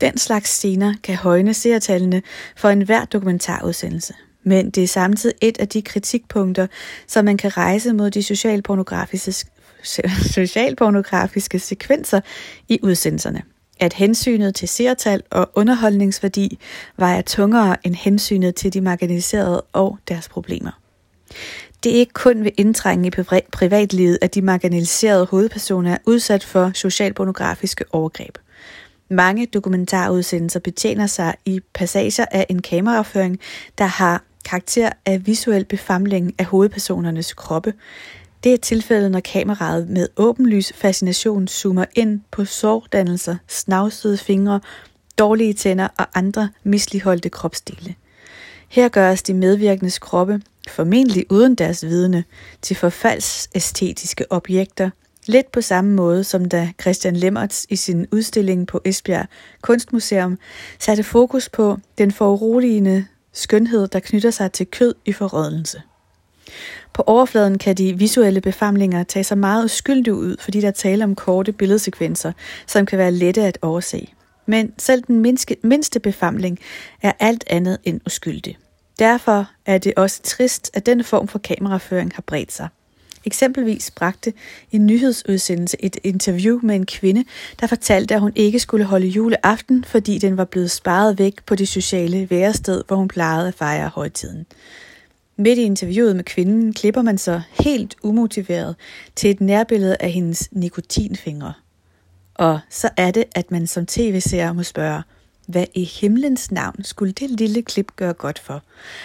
Den 0.00 0.18
slags 0.18 0.50
scener 0.50 0.94
kan 1.02 1.16
højne 1.16 1.54
seertallene 1.54 2.22
for 2.56 2.68
enhver 2.68 3.04
dokumentarudsendelse. 3.04 4.14
Men 4.42 4.70
det 4.70 4.82
er 4.82 4.88
samtidig 4.88 5.36
et 5.40 5.58
af 5.58 5.68
de 5.68 5.82
kritikpunkter, 5.82 6.66
som 7.06 7.24
man 7.24 7.36
kan 7.36 7.56
rejse 7.56 7.92
mod 7.92 8.10
de 8.10 8.22
socialpornografiske, 8.22 9.46
socialpornografiske 10.36 11.58
sekvenser 11.58 12.20
i 12.68 12.78
udsendelserne. 12.82 13.42
At 13.80 13.92
hensynet 13.92 14.54
til 14.54 14.68
seertal 14.68 15.22
og 15.30 15.50
underholdningsværdi 15.54 16.58
vejer 16.96 17.22
tungere 17.22 17.76
end 17.86 17.94
hensynet 17.94 18.54
til 18.54 18.72
de 18.74 18.80
marginaliserede 18.80 19.60
og 19.60 19.98
deres 20.08 20.28
problemer. 20.28 20.70
Det 21.84 21.94
er 21.94 21.98
ikke 21.98 22.12
kun 22.12 22.44
ved 22.44 22.50
indtrængen 22.56 23.04
i 23.04 23.10
privatlivet, 23.52 24.18
at 24.22 24.34
de 24.34 24.42
marginaliserede 24.42 25.26
hovedpersoner 25.26 25.92
er 25.92 25.98
udsat 26.06 26.44
for 26.44 26.70
socialpornografiske 26.74 27.84
overgreb. 27.90 28.38
Mange 29.10 29.46
dokumentarudsendelser 29.46 30.60
betjener 30.60 31.06
sig 31.06 31.34
i 31.44 31.60
passager 31.74 32.24
af 32.30 32.46
en 32.48 32.62
kameraføring, 32.62 33.40
der 33.78 33.84
har 33.84 34.22
karakter 34.44 34.90
af 35.06 35.26
visuel 35.26 35.64
befamling 35.64 36.34
af 36.38 36.44
hovedpersonernes 36.44 37.34
kroppe. 37.34 37.72
Det 38.44 38.52
er 38.52 38.56
tilfældet, 38.56 39.10
når 39.10 39.20
kameraet 39.20 39.88
med 39.88 40.08
åbenlys 40.16 40.72
fascination 40.72 41.48
zoomer 41.48 41.84
ind 41.94 42.20
på 42.30 42.44
sårdannelser, 42.44 43.36
snavsede 43.48 44.18
fingre, 44.18 44.60
dårlige 45.18 45.52
tænder 45.52 45.88
og 45.98 46.06
andre 46.14 46.48
misligeholdte 46.62 47.30
kropsdele. 47.30 47.94
Her 48.68 48.88
gøres 48.88 49.22
de 49.22 49.34
medvirkendes 49.34 49.98
kroppe, 49.98 50.42
formentlig 50.68 51.32
uden 51.32 51.54
deres 51.54 51.84
vidne, 51.84 52.24
til 52.62 52.76
forfaldsæstetiske 52.76 54.32
objekter, 54.32 54.90
lidt 55.26 55.52
på 55.52 55.60
samme 55.60 55.94
måde 55.94 56.24
som 56.24 56.44
da 56.44 56.72
Christian 56.80 57.16
Lemmerts 57.16 57.66
i 57.70 57.76
sin 57.76 58.06
udstilling 58.12 58.66
på 58.66 58.80
Esbjerg 58.84 59.26
Kunstmuseum 59.62 60.38
satte 60.78 61.02
fokus 61.02 61.48
på 61.48 61.78
den 61.98 62.12
foruroligende 62.12 63.06
skønhed, 63.32 63.88
der 63.88 64.00
knytter 64.00 64.30
sig 64.30 64.52
til 64.52 64.66
kød 64.66 64.94
i 65.04 65.12
forrådelse. 65.12 65.82
På 66.98 67.04
overfladen 67.06 67.58
kan 67.58 67.74
de 67.74 67.98
visuelle 67.98 68.40
befamlinger 68.40 69.02
tage 69.02 69.24
sig 69.24 69.38
meget 69.38 69.64
uskyldige 69.64 70.14
ud, 70.14 70.36
fordi 70.40 70.60
der 70.60 70.70
taler 70.70 71.04
om 71.04 71.14
korte 71.14 71.52
billedsekvenser, 71.52 72.32
som 72.66 72.86
kan 72.86 72.98
være 72.98 73.12
lette 73.12 73.42
at 73.42 73.58
overse. 73.62 74.08
Men 74.46 74.72
selv 74.78 75.02
den 75.02 75.36
mindste 75.62 76.00
befamling 76.00 76.58
er 77.02 77.12
alt 77.20 77.44
andet 77.46 77.78
end 77.84 78.00
uskyldig. 78.06 78.58
Derfor 78.98 79.50
er 79.66 79.78
det 79.78 79.92
også 79.96 80.22
trist, 80.22 80.70
at 80.74 80.86
den 80.86 81.04
form 81.04 81.28
for 81.28 81.38
kameraføring 81.38 82.12
har 82.14 82.22
bredt 82.26 82.52
sig. 82.52 82.68
Eksempelvis 83.24 83.90
bragte 83.90 84.32
en 84.72 84.86
nyhedsudsendelse 84.86 85.76
et 85.80 85.96
interview 86.04 86.60
med 86.62 86.74
en 86.74 86.86
kvinde, 86.86 87.24
der 87.60 87.66
fortalte, 87.66 88.14
at 88.14 88.20
hun 88.20 88.32
ikke 88.34 88.58
skulle 88.58 88.84
holde 88.84 89.06
juleaften, 89.06 89.84
fordi 89.84 90.18
den 90.18 90.36
var 90.36 90.44
blevet 90.44 90.70
sparet 90.70 91.18
væk 91.18 91.34
på 91.46 91.54
det 91.54 91.68
sociale 91.68 92.30
værested, 92.30 92.82
hvor 92.86 92.96
hun 92.96 93.08
plejede 93.08 93.48
at 93.48 93.54
fejre 93.54 93.88
højtiden. 93.88 94.46
Midt 95.40 95.58
i 95.58 95.62
interviewet 95.62 96.16
med 96.16 96.24
kvinden 96.24 96.72
klipper 96.72 97.02
man 97.02 97.18
så 97.18 97.40
helt 97.50 97.96
umotiveret 98.02 98.76
til 99.16 99.30
et 99.30 99.40
nærbillede 99.40 99.96
af 100.00 100.10
hendes 100.10 100.48
nikotinfingre. 100.52 101.52
Og 102.34 102.60
så 102.70 102.90
er 102.96 103.10
det, 103.10 103.24
at 103.34 103.50
man 103.50 103.66
som 103.66 103.86
tv-seer 103.86 104.52
må 104.52 104.62
spørge, 104.62 105.02
hvad 105.46 105.66
i 105.74 105.84
himlens 105.84 106.50
navn 106.50 106.84
skulle 106.84 107.12
det 107.12 107.30
lille 107.30 107.62
klip 107.62 107.96
gøre 107.96 108.12
godt 108.12 108.38
for? 108.38 108.62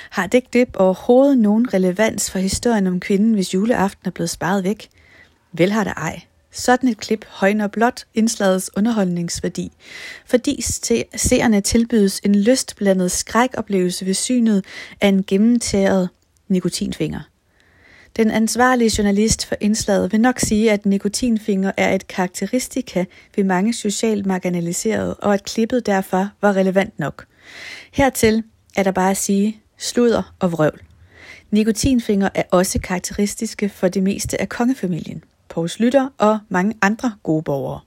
Har 0.10 0.28
det 0.28 0.52
klip 0.52 0.70
overhovedet 0.76 1.38
nogen 1.38 1.74
relevans 1.74 2.32
for 2.32 2.40
historien 2.40 2.88
om 2.88 3.00
kvinden, 3.00 3.34
hvis 3.34 3.54
juleaften 3.54 4.08
er 4.08 4.12
blevet 4.12 4.30
sparet 4.30 4.64
væk? 4.64 4.90
Vel 5.52 5.72
har 5.72 5.84
det 5.84 5.94
ej. 5.98 6.22
Sådan 6.52 6.90
et 6.90 6.98
klip 6.98 7.26
højner 7.28 7.68
blot 7.68 8.06
indslagets 8.14 8.72
underholdningsværdi, 8.78 9.72
fordi 10.26 10.62
seerne 11.16 11.62
tilbydes 11.62 12.22
en 12.24 12.36
lystblandet 12.36 13.12
skrækoplevelse 13.12 14.06
ved 14.06 14.14
synet 14.14 14.66
af 15.02 15.08
en 15.08 15.24
gennemtæret 15.24 16.10
nikotinfinger. 16.48 17.20
Den 18.16 18.32
ansvarlige 18.32 18.92
journalist 18.98 19.46
for 19.46 19.56
indslaget 19.60 20.12
vil 20.12 20.22
nok 20.22 20.40
sige, 20.40 20.72
at 20.72 20.86
nikotinfinger 20.86 21.72
er 21.78 21.96
et 21.96 22.08
karakteristika 22.08 23.06
ved 23.36 23.44
mange 23.44 23.74
socialt 23.74 24.26
marginaliserede, 24.26 25.14
og 25.14 25.34
at 25.34 25.44
klippet 25.44 25.86
derfor 25.86 26.30
var 26.42 26.56
relevant 26.56 27.00
nok. 27.00 27.26
Hertil 27.94 28.44
er 28.76 28.84
der 28.84 28.92
bare 28.92 29.12
at 29.12 29.18
sige 29.18 29.62
sludder 29.78 30.34
og 30.40 30.52
vrøvl. 30.52 30.82
Nikotinfinger 31.52 32.30
er 32.36 32.44
også 32.52 32.80
karakteristiske 32.80 33.70
for 33.70 33.88
det 33.88 34.04
meste 34.04 34.42
af 34.42 34.50
kongefamilien, 34.50 35.24
Pouls 35.50 35.80
Lytter 35.80 36.10
og 36.18 36.40
mange 36.50 36.74
andre 36.82 37.14
gode 37.24 37.44
borgere. 37.44 37.80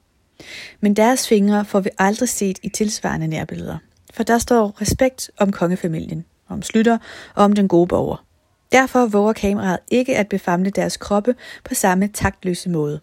Men 0.80 0.96
deres 0.96 1.28
fingre 1.28 1.64
får 1.64 1.80
vi 1.80 1.90
aldrig 1.98 2.28
set 2.28 2.58
i 2.62 2.68
tilsvarende 2.68 3.26
nærbilleder, 3.26 3.78
for 4.14 4.22
der 4.22 4.38
står 4.38 4.80
respekt 4.80 5.30
om 5.38 5.52
kongefamilien, 5.52 6.24
om 6.48 6.62
Slytter 6.62 6.98
og 7.34 7.44
om 7.44 7.52
den 7.52 7.68
gode 7.68 7.86
borger. 7.86 8.25
Derfor 8.72 9.06
våger 9.06 9.32
kameraet 9.32 9.78
ikke 9.90 10.16
at 10.16 10.28
befamle 10.28 10.70
deres 10.70 10.96
kroppe 10.96 11.34
på 11.64 11.74
samme 11.74 12.08
taktløse 12.08 12.70
måde. 12.70 13.00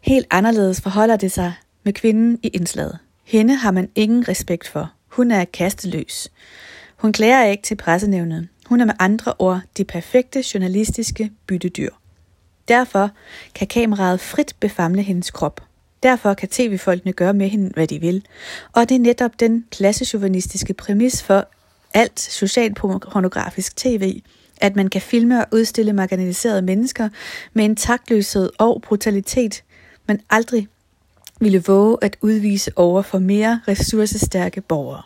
Helt 0.00 0.26
anderledes 0.30 0.80
forholder 0.80 1.16
det 1.16 1.32
sig 1.32 1.54
med 1.82 1.92
kvinden 1.92 2.38
i 2.42 2.48
indslaget. 2.48 2.98
Hende 3.24 3.54
har 3.54 3.70
man 3.70 3.88
ingen 3.94 4.28
respekt 4.28 4.68
for. 4.68 4.92
Hun 5.08 5.30
er 5.30 5.44
kasteløs. 5.44 6.28
Hun 6.96 7.12
klager 7.12 7.44
ikke 7.44 7.62
til 7.62 7.74
pressenævnet. 7.74 8.48
Hun 8.66 8.80
er 8.80 8.84
med 8.84 8.94
andre 8.98 9.34
ord 9.38 9.60
det 9.76 9.86
perfekte 9.86 10.44
journalistiske 10.54 11.30
byttedyr. 11.46 11.90
Derfor 12.68 13.10
kan 13.54 13.66
kameraet 13.66 14.20
frit 14.20 14.56
befamle 14.60 15.02
hendes 15.02 15.30
krop. 15.30 15.60
Derfor 16.02 16.34
kan 16.34 16.48
tv-folkene 16.48 17.12
gøre 17.12 17.34
med 17.34 17.48
hende, 17.48 17.70
hvad 17.74 17.86
de 17.86 18.00
vil. 18.00 18.24
Og 18.72 18.88
det 18.88 18.94
er 18.94 18.98
netop 18.98 19.40
den 19.40 19.66
klassesjuvenistiske 19.70 20.74
præmis 20.74 21.22
for 21.22 21.48
alt 21.94 22.20
socialpornografisk 22.20 23.76
tv, 23.76 24.22
at 24.62 24.76
man 24.76 24.88
kan 24.88 25.00
filme 25.00 25.40
og 25.40 25.46
udstille 25.52 25.92
marginaliserede 25.92 26.62
mennesker 26.62 27.08
med 27.52 27.64
en 27.64 27.76
taktløshed 27.76 28.50
og 28.58 28.82
brutalitet, 28.82 29.64
man 30.08 30.20
aldrig 30.30 30.68
ville 31.40 31.62
våge 31.66 31.98
at 32.02 32.16
udvise 32.20 32.70
over 32.76 33.02
for 33.02 33.18
mere 33.18 33.60
ressourcestærke 33.68 34.60
borgere. 34.60 35.02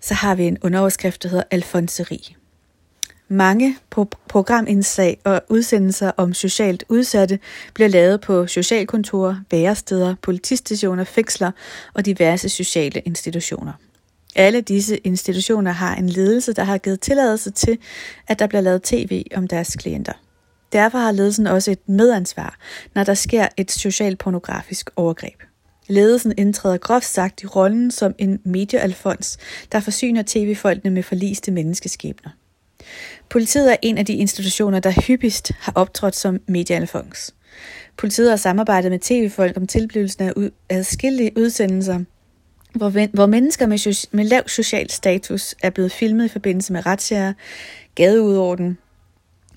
så 0.00 0.14
har 0.14 0.34
vi 0.34 0.44
en 0.44 0.58
underoverskrift, 0.62 1.22
der 1.22 1.28
hedder 1.28 1.44
Alfonseri. 1.50 2.36
Mange 3.28 3.76
pro- 3.94 4.26
programindslag 4.28 5.20
og 5.24 5.42
udsendelser 5.48 6.10
om 6.16 6.34
socialt 6.34 6.84
udsatte 6.88 7.38
bliver 7.74 7.88
lavet 7.88 8.20
på 8.20 8.46
socialkontorer, 8.46 9.36
væresteder, 9.50 10.14
politistationer, 10.22 11.04
fængsler 11.04 11.50
og 11.94 12.06
diverse 12.06 12.48
sociale 12.48 13.00
institutioner. 13.00 13.72
Alle 14.36 14.60
disse 14.60 14.96
institutioner 14.96 15.70
har 15.70 15.96
en 15.96 16.08
ledelse, 16.08 16.52
der 16.52 16.64
har 16.64 16.78
givet 16.78 17.00
tilladelse 17.00 17.50
til, 17.50 17.78
at 18.28 18.38
der 18.38 18.46
bliver 18.46 18.60
lavet 18.60 18.82
tv 18.82 19.24
om 19.34 19.48
deres 19.48 19.76
klienter. 19.76 20.12
Derfor 20.72 20.98
har 20.98 21.12
ledelsen 21.12 21.46
også 21.46 21.70
et 21.70 21.88
medansvar, 21.88 22.58
når 22.94 23.04
der 23.04 23.14
sker 23.14 23.48
et 23.56 23.70
socialpornografisk 23.70 24.90
overgreb. 24.96 25.42
Ledelsen 25.88 26.32
indtræder 26.38 26.78
groft 26.78 27.06
sagt 27.06 27.42
i 27.42 27.46
rollen 27.46 27.90
som 27.90 28.14
en 28.18 28.40
mediealfons, 28.44 29.38
der 29.72 29.80
forsyner 29.80 30.22
tv-folkene 30.26 30.90
med 30.90 31.02
forliste 31.02 31.50
menneskeskæbner. 31.50 32.30
Politiet 33.30 33.72
er 33.72 33.76
en 33.82 33.98
af 33.98 34.06
de 34.06 34.14
institutioner, 34.14 34.80
der 34.80 35.06
hyppigst 35.06 35.52
har 35.58 35.72
optrådt 35.74 36.16
som 36.16 36.40
mediealfons. 36.48 37.34
Politiet 37.96 38.30
har 38.30 38.36
samarbejdet 38.36 38.90
med 38.90 38.98
tv-folk 38.98 39.56
om 39.56 39.66
tilblivelsen 39.66 40.22
af 40.24 40.32
adskillige 40.68 41.32
udsendelser, 41.36 42.00
hvor, 42.74 43.06
hvor 43.14 43.26
mennesker 43.26 43.66
med, 43.66 44.08
med 44.12 44.24
lav 44.24 44.48
social 44.48 44.90
status 44.90 45.54
er 45.62 45.70
blevet 45.70 45.92
filmet 45.92 46.24
i 46.24 46.28
forbindelse 46.28 46.72
med 46.72 46.86
retssager, 46.86 47.32
gadeudorden, 47.94 48.78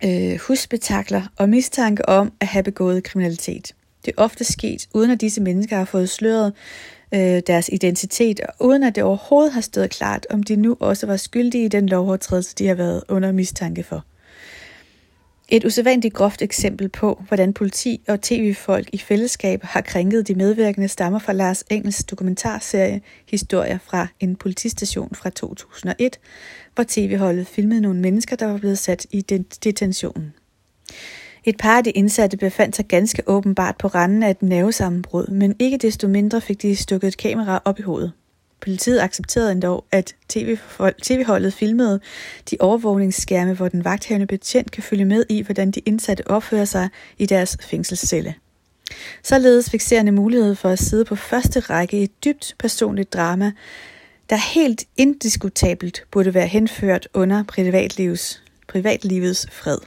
øh, 0.06 0.40
husbetakler 0.48 1.22
og 1.38 1.50
mistanke 1.50 2.10
om 2.10 2.34
at 2.40 2.48
have 2.48 2.64
begået 2.64 3.04
kriminalitet. 3.04 3.72
Det 4.06 4.14
er 4.18 4.22
ofte 4.22 4.44
sket, 4.44 4.88
uden 4.94 5.12
at 5.12 5.22
disse 5.22 5.42
mennesker 5.42 5.78
har 5.78 5.86
fået 5.86 6.10
sløret 6.10 6.54
øh, 7.14 7.42
deres 7.48 7.70
identitet, 7.74 8.40
og 8.40 8.54
uden 8.60 8.84
at 8.84 8.96
det 8.96 9.04
overhovedet 9.04 9.54
har 9.54 9.62
stået 9.62 9.90
klart, 9.90 10.28
om 10.30 10.44
de 10.44 10.56
nu 10.56 10.78
også 10.80 11.08
var 11.08 11.18
skyldige 11.18 11.66
i 11.66 11.68
den 11.68 11.90
lovovertrædelse, 11.90 12.56
de 12.56 12.68
har 12.68 12.76
været 12.76 13.04
under 13.10 13.32
mistanke 13.32 13.84
for. 13.84 14.06
Et 15.50 15.66
usædvanligt 15.66 16.14
groft 16.14 16.42
eksempel 16.42 16.90
på, 16.90 17.24
hvordan 17.28 17.54
politi 17.54 18.02
og 18.08 18.22
tv-folk 18.22 18.90
i 18.94 18.98
fællesskab 18.98 19.64
har 19.64 19.82
krænket 19.82 20.28
de 20.28 20.36
medvirkende 20.36 20.88
stammer 20.88 21.20
fra 21.20 21.34
Lars 21.34 21.64
Engels 21.70 22.04
dokumentarserie 22.04 23.02
Historier 23.30 23.78
fra 23.84 24.08
en 24.20 24.36
politistation 24.36 25.16
fra 25.16 25.30
2001, 25.30 26.20
hvor 26.76 26.84
tv-holdet 26.88 27.48
filmede 27.48 27.82
nogle 27.82 28.00
mennesker, 28.00 28.36
der 28.36 28.46
var 28.46 28.58
blevet 28.58 28.78
sat 28.78 29.06
i 29.12 29.22
detentionen. 29.64 30.34
Et 31.44 31.58
par 31.58 31.78
af 31.78 31.84
de 31.84 31.92
indsatte 31.92 32.38
befandt 32.38 32.76
sig 32.76 32.86
ganske 32.86 33.24
åbenbart 33.28 33.78
på 33.78 33.88
randen 33.88 34.24
af 34.24 34.30
et 34.30 34.42
nervesammenbrud, 34.42 35.28
men 35.28 35.56
ikke 35.60 35.78
desto 35.78 36.08
mindre 36.08 36.42
fik 36.42 36.62
de 36.62 36.76
stukket 36.76 37.08
et 37.08 37.18
kamera 37.18 37.62
op 37.66 37.80
i 37.80 37.82
hovedet. 37.82 38.12
Politiet 38.62 39.02
accepterede 39.02 39.52
endda, 39.52 39.76
at 39.92 40.16
tv-holdet 41.02 41.54
filmede 41.54 42.00
de 42.52 42.58
overvågningsskærme, 42.60 43.54
hvor 43.54 43.68
den 43.68 43.86
vagthavende 43.86 44.28
betjent 44.28 44.72
kan 44.72 44.84
følge 44.84 45.06
med 45.06 45.26
i, 45.30 45.42
hvordan 45.42 45.72
de 45.72 45.80
indsatte 45.80 46.28
opfører 46.28 46.66
sig 46.66 46.90
i 47.18 47.26
deres 47.26 47.58
fængselscelle. 47.62 48.36
Således 49.24 49.70
fik 49.70 49.82
seerne 49.82 50.12
mulighed 50.12 50.56
for 50.56 50.70
at 50.70 50.80
sidde 50.80 51.06
på 51.06 51.16
første 51.16 51.60
række 51.60 52.00
i 52.00 52.04
et 52.04 52.24
dybt 52.26 52.56
personligt 52.60 53.14
drama, 53.14 53.52
der 54.30 54.36
helt 54.36 54.84
indiskutabelt 54.98 56.06
burde 56.12 56.34
være 56.34 56.48
henført 56.48 57.08
under 57.14 57.44
privatlivets, 57.44 58.44
privatlivets 58.68 59.48
fred. 59.52 59.78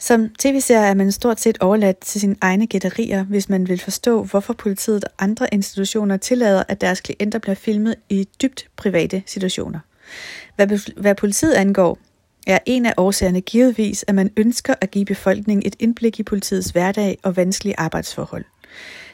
Som 0.00 0.28
tv-serie 0.38 0.88
er 0.88 0.94
man 0.94 1.12
stort 1.12 1.40
set 1.40 1.58
overladt 1.60 1.98
til 1.98 2.20
sine 2.20 2.36
egne 2.40 2.66
gætterier, 2.66 3.24
hvis 3.24 3.48
man 3.48 3.68
vil 3.68 3.80
forstå, 3.80 4.22
hvorfor 4.22 4.52
politiet 4.52 5.04
og 5.04 5.10
andre 5.18 5.54
institutioner 5.54 6.16
tillader, 6.16 6.62
at 6.68 6.80
deres 6.80 7.00
klienter 7.00 7.38
bliver 7.38 7.54
filmet 7.54 7.94
i 8.08 8.28
dybt 8.42 8.68
private 8.76 9.22
situationer. 9.26 9.78
Hvad, 10.56 11.00
hvad 11.00 11.14
politiet 11.14 11.54
angår, 11.54 11.98
er 12.46 12.58
en 12.66 12.86
af 12.86 12.94
årsagerne 12.96 13.40
givetvis, 13.40 14.04
at 14.08 14.14
man 14.14 14.30
ønsker 14.36 14.74
at 14.80 14.90
give 14.90 15.04
befolkningen 15.04 15.66
et 15.66 15.76
indblik 15.78 16.20
i 16.20 16.22
politiets 16.22 16.70
hverdag 16.70 17.18
og 17.22 17.36
vanskelige 17.36 17.78
arbejdsforhold. 17.78 18.44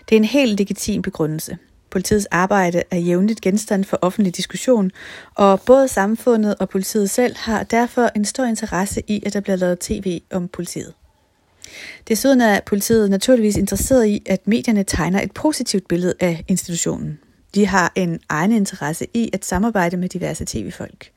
Det 0.08 0.14
er 0.14 0.20
en 0.20 0.24
helt 0.24 0.58
legitim 0.58 1.02
begrundelse. 1.02 1.58
Politiets 1.94 2.26
arbejde 2.30 2.82
er 2.90 2.96
jævnligt 2.98 3.40
genstand 3.40 3.84
for 3.84 3.98
offentlig 4.02 4.36
diskussion, 4.36 4.90
og 5.34 5.60
både 5.60 5.88
samfundet 5.88 6.54
og 6.60 6.68
politiet 6.68 7.10
selv 7.10 7.36
har 7.36 7.62
derfor 7.62 8.10
en 8.16 8.24
stor 8.24 8.44
interesse 8.44 9.02
i, 9.06 9.22
at 9.26 9.32
der 9.32 9.40
bliver 9.40 9.56
lavet 9.56 9.78
tv 9.78 10.20
om 10.32 10.48
politiet. 10.48 10.94
Desuden 12.08 12.40
er 12.40 12.60
politiet 12.66 13.10
naturligvis 13.10 13.56
interesseret 13.56 14.06
i, 14.06 14.22
at 14.26 14.46
medierne 14.46 14.84
tegner 14.84 15.22
et 15.22 15.32
positivt 15.32 15.88
billede 15.88 16.14
af 16.20 16.44
institutionen. 16.48 17.18
De 17.54 17.66
har 17.66 17.92
en 17.94 18.20
egen 18.28 18.52
interesse 18.52 19.06
i 19.14 19.30
at 19.32 19.44
samarbejde 19.44 19.96
med 19.96 20.08
diverse 20.08 20.44
tv-folk. 20.44 21.10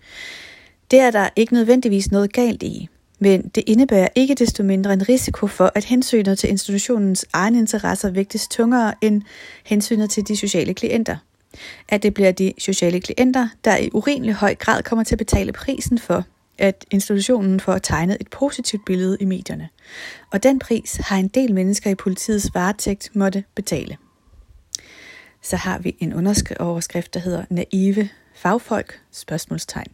Det 0.92 1.00
er 1.00 1.12
der 1.12 1.30
ikke 1.36 1.54
nødvendigvis 1.54 2.12
noget 2.12 2.34
galt 2.34 2.64
i. 2.64 2.90
Men 3.20 3.48
det 3.48 3.64
indebærer 3.68 4.08
ikke 4.16 4.36
desto 4.36 4.64
mindre 4.64 4.94
en 4.94 5.10
risiko 5.10 5.48
for, 5.48 5.72
at 5.76 5.86
hensynet 5.86 6.40
til 6.40 6.50
institutionens 6.50 7.26
egne 7.34 7.58
interesser 7.58 8.10
vægtes 8.10 8.48
tungere 8.48 8.94
end 9.02 9.22
hensynet 9.66 10.10
til 10.10 10.28
de 10.28 10.38
sociale 10.38 10.74
klienter. 10.74 11.18
At 11.90 12.04
det 12.04 12.14
bliver 12.14 12.32
de 12.32 12.54
sociale 12.58 13.00
klienter, 13.00 13.48
der 13.66 13.78
i 13.78 13.90
urimelig 13.94 14.34
høj 14.34 14.56
grad 14.56 14.84
kommer 14.84 15.04
til 15.04 15.16
at 15.16 15.20
betale 15.20 15.52
prisen 15.52 16.00
for, 16.00 16.24
at 16.58 16.86
institutionen 16.92 17.60
får 17.60 17.78
tegnet 17.78 18.18
et 18.20 18.30
positivt 18.30 18.86
billede 18.86 19.18
i 19.20 19.26
medierne. 19.26 19.70
Og 20.32 20.44
den 20.44 20.60
pris 20.60 20.96
har 20.96 21.18
en 21.18 21.28
del 21.28 21.54
mennesker 21.54 21.90
i 21.90 21.96
politiets 21.96 22.50
varetægt 22.54 23.10
måtte 23.14 23.44
betale. 23.56 23.98
Så 25.42 25.56
har 25.56 25.80
vi 25.80 25.96
en 26.00 26.14
underskrift, 26.14 27.14
der 27.14 27.20
hedder 27.20 27.46
Naive 27.50 28.10
fagfolk? 28.36 29.00
Spørgsmålstegn. 29.12 29.92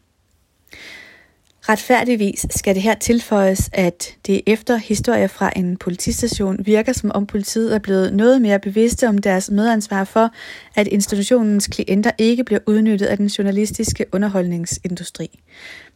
Retfærdigvis 1.70 2.46
skal 2.50 2.76
det 2.76 2.84
her 2.84 2.96
tilføjes, 2.96 3.70
at 3.74 4.18
det 4.28 4.42
efter 4.46 4.78
historier 4.78 5.28
fra 5.28 5.52
en 5.56 5.78
politistation 5.78 6.66
virker 6.66 6.94
som 6.94 7.12
om 7.14 7.26
politiet 7.26 7.76
er 7.76 7.80
blevet 7.80 8.14
noget 8.14 8.42
mere 8.42 8.60
bevidste 8.60 9.08
om 9.08 9.18
deres 9.18 9.52
medansvar 9.52 10.04
for, 10.04 10.30
at 10.76 10.88
institutionens 10.88 11.68
klienter 11.68 12.12
ikke 12.18 12.44
bliver 12.44 12.60
udnyttet 12.68 13.06
af 13.06 13.18
den 13.18 13.28
journalistiske 13.28 14.06
underholdningsindustri. 14.12 15.40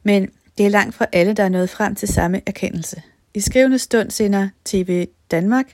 Men 0.04 0.30
det 0.58 0.66
er 0.66 0.70
langt 0.70 0.96
fra 0.96 1.06
alle, 1.12 1.34
der 1.34 1.44
er 1.44 1.50
nået 1.50 1.70
frem 1.70 1.96
til 1.96 2.08
samme 2.08 2.42
erkendelse. 2.46 3.02
I 3.34 3.40
skrivende 3.40 3.80
stund 3.80 4.12
sender 4.12 4.50
TV 4.66 5.08
Danmark 5.32 5.66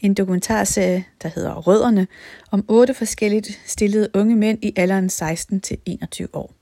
en 0.00 0.14
dokumentarserie, 0.14 1.04
der 1.22 1.28
hedder 1.28 1.54
Rødderne, 1.54 2.06
om 2.50 2.64
otte 2.68 2.94
forskelligt 2.94 3.60
stillede 3.66 4.08
unge 4.14 4.36
mænd 4.36 4.58
i 4.62 4.72
alderen 4.76 5.10
16 5.10 5.60
til 5.60 5.78
21 5.86 6.28
år. 6.32 6.57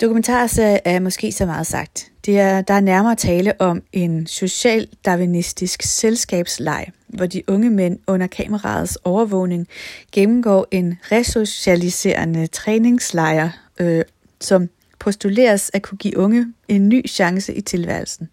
Dokumentarserie 0.00 0.78
er 0.84 1.00
måske 1.00 1.32
så 1.32 1.46
meget 1.46 1.66
sagt. 1.66 2.10
Det 2.26 2.38
er, 2.38 2.60
der 2.60 2.74
er 2.74 2.80
nærmere 2.80 3.14
tale 3.14 3.60
om 3.60 3.82
en 3.92 4.26
social 4.26 4.88
darwinistisk 5.04 5.82
selskabsleg, 5.82 6.86
hvor 7.08 7.26
de 7.26 7.42
unge 7.48 7.70
mænd 7.70 7.98
under 8.06 8.26
kameraets 8.26 8.98
overvågning 9.04 9.68
gennemgår 10.12 10.66
en 10.70 10.98
resocialiserende 11.12 12.46
træningslejr, 12.46 13.50
øh, 13.80 14.04
som 14.40 14.68
postuleres 14.98 15.70
at 15.74 15.82
kunne 15.82 15.98
give 15.98 16.18
unge 16.18 16.46
en 16.68 16.88
ny 16.88 17.08
chance 17.08 17.54
i 17.54 17.60
tilværelsen. 17.60 18.28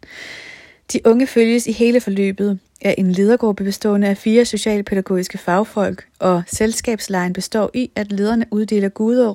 De 0.93 0.99
unge 1.05 1.27
følges 1.27 1.67
i 1.67 1.71
hele 1.71 2.01
forløbet 2.01 2.59
er 2.81 2.95
en 2.97 3.11
ledergruppe 3.11 3.63
bestående 3.63 4.07
af 4.07 4.17
fire 4.17 4.45
socialpædagogiske 4.45 5.37
fagfolk, 5.37 6.07
og 6.19 6.43
selskabslejen 6.47 7.33
består 7.33 7.71
i, 7.73 7.91
at 7.95 8.11
lederne 8.11 8.45
uddeler 8.51 8.89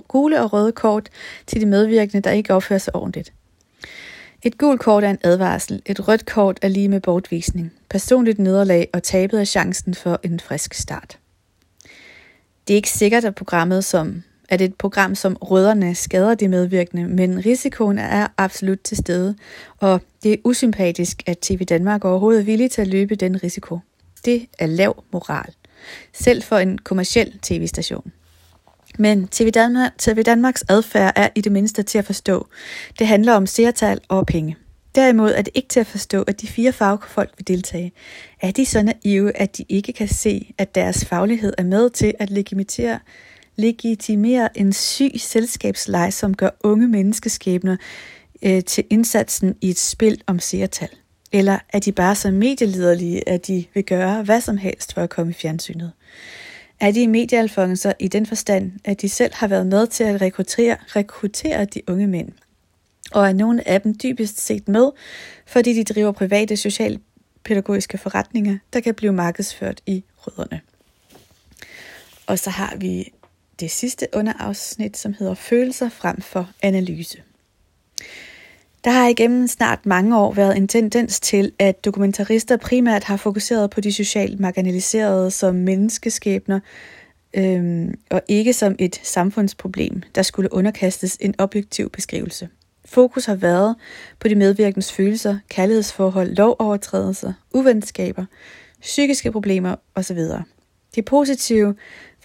gule 0.08 0.40
og 0.42 0.52
røde 0.52 0.72
kort 0.72 1.08
til 1.46 1.60
de 1.60 1.66
medvirkende, 1.66 2.22
der 2.22 2.30
ikke 2.30 2.54
opfører 2.54 2.78
sig 2.78 2.96
ordentligt. 2.96 3.32
Et 4.42 4.58
gult 4.58 4.80
kort 4.80 5.04
er 5.04 5.10
en 5.10 5.18
advarsel, 5.24 5.82
et 5.86 6.08
rødt 6.08 6.26
kort 6.26 6.58
er 6.62 6.68
lige 6.68 6.88
med 6.88 7.00
bortvisning, 7.00 7.72
personligt 7.90 8.38
nederlag 8.38 8.88
og 8.92 9.02
tabet 9.02 9.38
af 9.38 9.46
chancen 9.46 9.94
for 9.94 10.20
en 10.22 10.40
frisk 10.40 10.74
start. 10.74 11.18
Det 12.68 12.74
er 12.74 12.76
ikke 12.76 12.90
sikkert, 12.90 13.24
at 13.24 13.34
programmet 13.34 13.84
som 13.84 14.22
at 14.48 14.60
et 14.60 14.74
program 14.74 15.14
som 15.14 15.36
Rødderne 15.36 15.94
skader 15.94 16.34
de 16.34 16.48
medvirkende, 16.48 17.08
men 17.08 17.46
risikoen 17.46 17.98
er 17.98 18.26
absolut 18.36 18.80
til 18.80 18.96
stede, 18.96 19.36
og 19.80 20.00
det 20.22 20.32
er 20.32 20.36
usympatisk, 20.44 21.22
at 21.26 21.38
TV 21.38 21.64
Danmark 21.64 22.04
overhovedet 22.04 22.40
er 22.40 22.44
villig 22.44 22.70
til 22.70 22.80
at 22.80 22.88
løbe 22.88 23.14
den 23.14 23.42
risiko. 23.42 23.78
Det 24.24 24.46
er 24.58 24.66
lav 24.66 25.04
moral, 25.12 25.54
selv 26.12 26.42
for 26.42 26.56
en 26.56 26.78
kommersiel 26.78 27.38
tv-station. 27.42 28.12
Men 28.98 29.28
TV, 29.28 29.50
Danmark, 29.50 29.98
TV 29.98 30.22
Danmarks 30.22 30.64
adfærd 30.68 31.12
er 31.16 31.28
i 31.34 31.40
det 31.40 31.52
mindste 31.52 31.82
til 31.82 31.98
at 31.98 32.04
forstå. 32.04 32.46
Det 32.98 33.06
handler 33.06 33.32
om 33.32 33.46
seertal 33.46 34.00
og 34.08 34.26
penge. 34.26 34.56
Derimod 34.94 35.30
er 35.30 35.42
det 35.42 35.50
ikke 35.54 35.68
til 35.68 35.80
at 35.80 35.86
forstå, 35.86 36.22
at 36.22 36.40
de 36.40 36.46
fire 36.46 36.72
fagfolk 36.72 37.30
vil 37.38 37.48
deltage. 37.48 37.92
Er 38.42 38.50
de 38.50 38.66
så 38.66 38.82
naive, 38.82 39.36
at 39.36 39.56
de 39.56 39.64
ikke 39.68 39.92
kan 39.92 40.08
se, 40.08 40.54
at 40.58 40.74
deres 40.74 41.04
faglighed 41.04 41.52
er 41.58 41.62
med 41.62 41.90
til 41.90 42.14
at 42.18 42.30
legitimere 42.30 42.98
legitimerer 43.56 44.48
en 44.54 44.72
syg 44.72 45.12
selskabsleg, 45.18 46.12
som 46.12 46.34
gør 46.34 46.50
unge 46.64 46.88
menneskeskæbner 46.88 47.76
øh, 48.42 48.64
til 48.64 48.84
indsatsen 48.90 49.56
i 49.60 49.70
et 49.70 49.78
spil 49.78 50.22
om 50.26 50.38
seertal? 50.38 50.90
Eller 51.32 51.58
er 51.72 51.78
de 51.78 51.92
bare 51.92 52.14
så 52.14 52.30
medieliderlige, 52.30 53.28
at 53.28 53.46
de 53.46 53.64
vil 53.74 53.84
gøre 53.84 54.22
hvad 54.22 54.40
som 54.40 54.56
helst 54.56 54.94
for 54.94 55.00
at 55.00 55.10
komme 55.10 55.30
i 55.30 55.34
fjernsynet? 55.34 55.92
er 56.80 56.90
de 56.90 57.08
mediealfonser 57.08 57.92
i 57.98 58.08
den 58.08 58.26
forstand, 58.26 58.72
at 58.84 59.00
de 59.00 59.08
selv 59.08 59.34
har 59.34 59.48
været 59.48 59.66
med 59.66 59.86
til 59.86 60.04
at 60.04 60.20
rekruttere, 60.20 60.76
rekruttere 60.86 61.64
de 61.64 61.82
unge 61.88 62.06
mænd. 62.06 62.32
Og 63.12 63.28
er 63.28 63.32
nogle 63.32 63.68
af 63.68 63.80
dem 63.80 63.98
dybest 63.98 64.40
set 64.40 64.68
med, 64.68 64.90
fordi 65.46 65.72
de 65.74 65.94
driver 65.94 66.12
private 66.12 66.56
socialpædagogiske 66.56 67.98
forretninger, 67.98 68.58
der 68.72 68.80
kan 68.80 68.94
blive 68.94 69.12
markedsført 69.12 69.80
i 69.86 70.04
rødderne. 70.16 70.60
Og 72.26 72.38
så 72.38 72.50
har 72.50 72.76
vi 72.76 73.12
det 73.60 73.70
sidste 73.70 74.06
underafsnit, 74.12 74.96
som 74.96 75.14
hedder 75.18 75.34
Følelser 75.34 75.88
frem 75.88 76.20
for 76.20 76.50
analyse. 76.62 77.22
Der 78.84 78.90
har 78.90 79.08
igennem 79.08 79.46
snart 79.46 79.86
mange 79.86 80.18
år 80.18 80.32
været 80.32 80.56
en 80.56 80.68
tendens 80.68 81.20
til, 81.20 81.52
at 81.58 81.84
dokumentarister 81.84 82.56
primært 82.56 83.04
har 83.04 83.16
fokuseret 83.16 83.70
på 83.70 83.80
de 83.80 83.92
socialt 83.92 84.40
marginaliserede 84.40 85.30
som 85.30 85.54
menneskeskæbner, 85.54 86.60
øhm, 87.34 87.98
og 88.10 88.22
ikke 88.28 88.52
som 88.52 88.76
et 88.78 89.00
samfundsproblem, 89.02 90.02
der 90.14 90.22
skulle 90.22 90.52
underkastes 90.52 91.16
en 91.20 91.34
objektiv 91.38 91.90
beskrivelse. 91.90 92.48
Fokus 92.84 93.24
har 93.24 93.34
været 93.34 93.76
på 94.20 94.28
de 94.28 94.34
medvirkendes 94.34 94.92
følelser, 94.92 95.38
kærlighedsforhold, 95.48 96.36
lovovertrædelser, 96.36 97.32
uvenskaber, 97.54 98.24
psykiske 98.80 99.32
problemer 99.32 99.76
osv. 99.94 100.18
Det 100.94 101.04
positive 101.04 101.74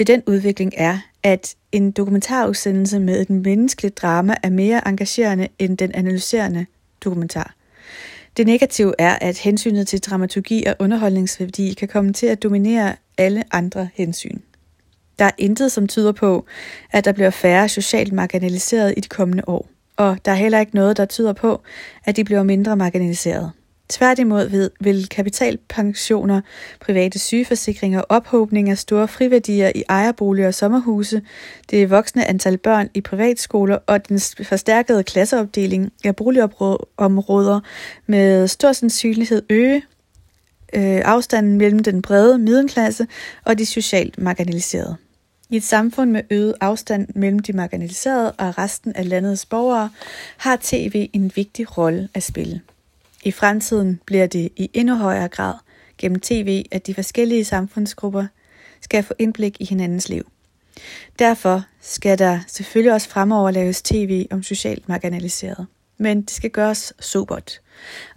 ved 0.01 0.05
den 0.05 0.23
udvikling 0.27 0.73
er, 0.77 0.99
at 1.23 1.55
en 1.71 1.91
dokumentarudsendelse 1.91 2.99
med 2.99 3.21
et 3.21 3.29
menneskeligt 3.29 3.97
drama 3.97 4.35
er 4.43 4.49
mere 4.49 4.87
engagerende 4.87 5.47
end 5.59 5.77
den 5.77 5.91
analyserende 5.93 6.65
dokumentar. 7.03 7.55
Det 8.37 8.47
negative 8.47 8.93
er, 8.99 9.17
at 9.21 9.37
hensynet 9.37 9.87
til 9.87 9.99
dramaturgi 9.99 10.63
og 10.65 10.75
underholdningsværdi 10.79 11.73
kan 11.73 11.87
komme 11.87 12.13
til 12.13 12.25
at 12.25 12.43
dominere 12.43 12.95
alle 13.17 13.43
andre 13.51 13.89
hensyn. 13.93 14.39
Der 15.19 15.25
er 15.25 15.31
intet, 15.37 15.71
som 15.71 15.87
tyder 15.87 16.11
på, 16.11 16.45
at 16.91 17.05
der 17.05 17.11
bliver 17.11 17.29
færre 17.29 17.69
socialt 17.69 18.13
marginaliseret 18.13 18.93
i 18.97 18.99
de 18.99 19.09
kommende 19.09 19.43
år, 19.47 19.69
og 19.97 20.17
der 20.25 20.31
er 20.31 20.35
heller 20.35 20.59
ikke 20.59 20.75
noget, 20.75 20.97
der 20.97 21.05
tyder 21.05 21.33
på, 21.33 21.61
at 22.05 22.15
de 22.15 22.23
bliver 22.23 22.43
mindre 22.43 22.75
marginaliseret. 22.75 23.51
Tværtimod 23.91 24.69
vil 24.79 25.07
kapitalpensioner, 25.07 26.41
private 26.79 27.19
sygeforsikringer, 27.19 28.01
ophobning 28.09 28.69
af 28.69 28.77
store 28.77 29.07
friværdier 29.07 29.71
i 29.75 29.83
ejerboliger 29.89 30.47
og 30.47 30.53
sommerhuse, 30.53 31.21
det 31.69 31.89
voksne 31.89 32.25
antal 32.25 32.57
børn 32.57 32.89
i 32.93 33.01
privatskoler 33.01 33.77
og 33.87 34.09
den 34.09 34.19
forstærkede 34.43 35.03
klasseopdeling 35.03 35.91
af 36.03 36.15
boligområder 36.15 37.59
med 38.07 38.47
stor 38.47 38.71
sandsynlighed 38.71 39.41
øge 39.49 39.83
øh, 40.73 41.01
afstanden 41.05 41.57
mellem 41.57 41.79
den 41.79 42.01
brede 42.01 42.37
middelklasse 42.37 43.07
og 43.45 43.57
de 43.57 43.65
socialt 43.65 44.17
marginaliserede. 44.17 44.95
I 45.49 45.55
et 45.55 45.63
samfund 45.63 46.11
med 46.11 46.21
øget 46.29 46.53
afstand 46.61 47.07
mellem 47.15 47.39
de 47.39 47.53
marginaliserede 47.53 48.31
og 48.31 48.57
resten 48.57 48.95
af 48.95 49.09
landets 49.09 49.45
borgere 49.45 49.89
har 50.37 50.57
tv 50.61 51.09
en 51.13 51.31
vigtig 51.35 51.77
rolle 51.77 52.09
at 52.13 52.23
spille. 52.23 52.61
I 53.23 53.31
fremtiden 53.31 54.01
bliver 54.05 54.27
det 54.27 54.49
i 54.55 54.69
endnu 54.73 54.95
højere 54.95 55.27
grad 55.27 55.53
gennem 55.97 56.19
tv, 56.19 56.65
at 56.71 56.87
de 56.87 56.93
forskellige 56.93 57.45
samfundsgrupper 57.45 58.25
skal 58.81 59.03
få 59.03 59.13
indblik 59.19 59.57
i 59.59 59.65
hinandens 59.65 60.09
liv. 60.09 60.31
Derfor 61.19 61.63
skal 61.81 62.19
der 62.19 62.39
selvfølgelig 62.47 62.93
også 62.93 63.09
fremover 63.09 63.51
laves 63.51 63.81
tv 63.81 64.27
om 64.31 64.43
socialt 64.43 64.89
marginaliseret. 64.89 65.67
Men 65.97 66.21
det 66.21 66.31
skal 66.31 66.49
gøres 66.49 66.93
sobert. 66.99 67.61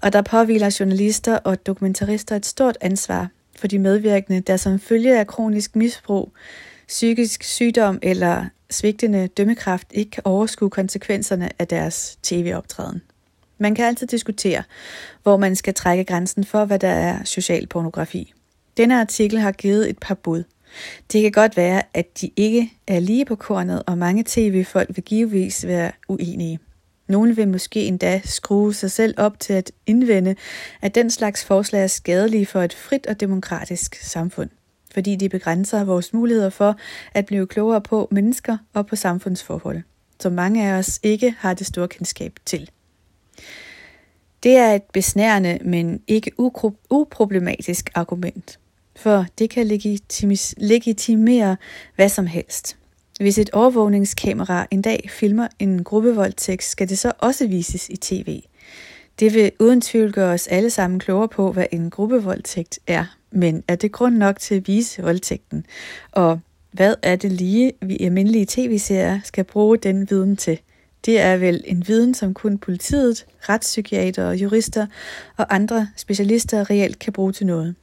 Og 0.02 0.12
der 0.12 0.22
påviler 0.22 0.76
journalister 0.80 1.36
og 1.36 1.66
dokumentarister 1.66 2.36
et 2.36 2.46
stort 2.46 2.78
ansvar 2.80 3.28
for 3.58 3.66
de 3.66 3.78
medvirkende, 3.78 4.40
der 4.40 4.56
som 4.56 4.80
følge 4.80 5.18
af 5.18 5.26
kronisk 5.26 5.76
misbrug, 5.76 6.32
psykisk 6.88 7.42
sygdom 7.42 7.98
eller 8.02 8.44
svigtende 8.70 9.26
dømmekraft 9.26 9.86
ikke 9.90 10.10
kan 10.10 10.22
overskue 10.26 10.70
konsekvenserne 10.70 11.50
af 11.58 11.68
deres 11.68 12.18
tv-optræden. 12.22 13.02
Man 13.58 13.74
kan 13.74 13.84
altid 13.84 14.06
diskutere, 14.06 14.62
hvor 15.22 15.36
man 15.36 15.56
skal 15.56 15.74
trække 15.74 16.04
grænsen 16.04 16.44
for, 16.44 16.64
hvad 16.64 16.78
der 16.78 16.88
er 16.88 17.24
social 17.24 17.66
pornografi. 17.66 18.32
Denne 18.76 19.00
artikel 19.00 19.38
har 19.38 19.52
givet 19.52 19.90
et 19.90 19.98
par 19.98 20.14
bud. 20.14 20.44
Det 21.12 21.22
kan 21.22 21.32
godt 21.32 21.56
være, 21.56 21.82
at 21.94 22.20
de 22.20 22.30
ikke 22.36 22.72
er 22.86 23.00
lige 23.00 23.24
på 23.24 23.36
kornet, 23.36 23.82
og 23.86 23.98
mange 23.98 24.24
tv-folk 24.26 24.88
vil 24.96 25.04
givetvis 25.04 25.66
være 25.66 25.92
uenige. 26.08 26.58
Nogle 27.08 27.36
vil 27.36 27.48
måske 27.48 27.86
endda 27.86 28.20
skrue 28.24 28.74
sig 28.74 28.90
selv 28.90 29.14
op 29.16 29.40
til 29.40 29.52
at 29.52 29.72
indvende, 29.86 30.36
at 30.82 30.94
den 30.94 31.10
slags 31.10 31.44
forslag 31.44 31.82
er 31.82 31.86
skadelige 31.86 32.46
for 32.46 32.62
et 32.62 32.74
frit 32.74 33.06
og 33.06 33.20
demokratisk 33.20 33.94
samfund, 34.02 34.50
fordi 34.94 35.16
de 35.16 35.28
begrænser 35.28 35.84
vores 35.84 36.12
muligheder 36.12 36.50
for 36.50 36.76
at 37.14 37.26
blive 37.26 37.46
klogere 37.46 37.80
på 37.80 38.08
mennesker 38.10 38.56
og 38.74 38.86
på 38.86 38.96
samfundsforhold, 38.96 39.82
som 40.20 40.32
mange 40.32 40.68
af 40.68 40.72
os 40.78 41.00
ikke 41.02 41.34
har 41.38 41.54
det 41.54 41.66
store 41.66 41.88
kendskab 41.88 42.32
til. 42.44 42.70
Det 44.44 44.56
er 44.56 44.74
et 44.74 44.82
besnærende, 44.92 45.58
men 45.64 46.00
ikke 46.06 46.30
uproblematisk 46.90 47.90
argument, 47.94 48.58
for 48.96 49.26
det 49.38 49.50
kan 49.50 49.66
legitimis- 49.66 50.54
legitimere 50.56 51.56
hvad 51.96 52.08
som 52.08 52.26
helst. 52.26 52.76
Hvis 53.20 53.38
et 53.38 53.50
overvågningskamera 53.50 54.66
en 54.70 54.82
dag 54.82 55.08
filmer 55.10 55.48
en 55.58 55.84
gruppevoldtægt, 55.84 56.64
skal 56.64 56.88
det 56.88 56.98
så 56.98 57.12
også 57.18 57.46
vises 57.46 57.88
i 57.88 57.96
tv. 57.96 58.42
Det 59.20 59.34
vil 59.34 59.52
uden 59.60 59.80
tvivl 59.80 60.12
gøre 60.12 60.32
os 60.34 60.46
alle 60.46 60.70
sammen 60.70 61.00
klogere 61.00 61.28
på, 61.28 61.52
hvad 61.52 61.66
en 61.72 61.90
gruppevoldtægt 61.90 62.78
er. 62.86 63.16
Men 63.30 63.64
er 63.68 63.76
det 63.76 63.92
grund 63.92 64.16
nok 64.16 64.38
til 64.38 64.54
at 64.54 64.68
vise 64.68 65.02
voldtægten? 65.02 65.66
Og 66.12 66.40
hvad 66.70 66.94
er 67.02 67.16
det 67.16 67.32
lige, 67.32 67.72
vi 67.82 67.98
almindelige 68.00 68.46
tv-serier 68.48 69.20
skal 69.24 69.44
bruge 69.44 69.78
den 69.78 70.10
viden 70.10 70.36
til? 70.36 70.60
Det 71.04 71.20
er 71.20 71.36
vel 71.36 71.64
en 71.66 71.88
viden, 71.88 72.14
som 72.14 72.34
kun 72.34 72.58
politiet, 72.58 73.26
retspsykiater, 73.40 74.32
jurister 74.32 74.86
og 75.36 75.54
andre 75.54 75.88
specialister 75.96 76.70
reelt 76.70 76.98
kan 76.98 77.12
bruge 77.12 77.32
til 77.32 77.46
noget. 77.46 77.74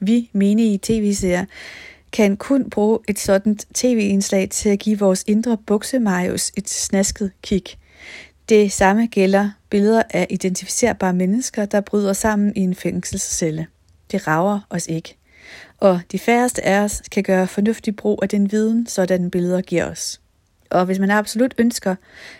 Vi, 0.00 0.30
menige 0.32 0.78
tv-serier, 0.82 1.44
kan 2.12 2.36
kun 2.36 2.70
bruge 2.70 2.98
et 3.08 3.18
sådan 3.18 3.56
tv-indslag 3.74 4.48
til 4.50 4.68
at 4.68 4.78
give 4.78 4.98
vores 4.98 5.24
indre 5.26 5.56
buksemajus 5.66 6.52
et 6.56 6.68
snasket 6.68 7.30
kig. 7.42 7.62
Det 8.48 8.72
samme 8.72 9.06
gælder 9.06 9.50
billeder 9.70 10.02
af 10.10 10.26
identificerbare 10.30 11.12
mennesker, 11.12 11.64
der 11.64 11.80
bryder 11.80 12.12
sammen 12.12 12.52
i 12.56 12.60
en 12.60 12.74
fængselscelle. 12.74 13.66
Det 14.10 14.26
rager 14.26 14.60
os 14.70 14.86
ikke. 14.86 15.16
Og 15.78 16.00
de 16.12 16.18
færreste 16.18 16.64
af 16.64 16.80
os 16.80 17.02
kan 17.10 17.22
gøre 17.22 17.46
fornuftig 17.46 17.96
brug 17.96 18.18
af 18.22 18.28
den 18.28 18.52
viden, 18.52 18.86
sådan 18.86 19.30
billeder 19.30 19.60
giver 19.60 19.90
os. 19.90 20.20
Og 20.70 20.84
hvis 20.84 20.98
man 20.98 21.10
absolut 21.10 21.54
ønsker 21.58 21.94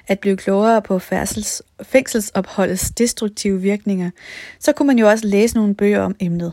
at 0.06 0.18
blive 0.18 0.36
klogere 0.36 0.82
på 0.82 0.98
færdsels, 0.98 1.62
fængselsopholdets 1.82 2.90
destruktive 2.90 3.60
virkninger, 3.60 4.10
så 4.58 4.72
kunne 4.72 4.86
man 4.86 4.98
jo 4.98 5.08
også 5.08 5.26
læse 5.26 5.56
nogle 5.56 5.74
bøger 5.74 6.00
om 6.00 6.16
emnet. 6.20 6.52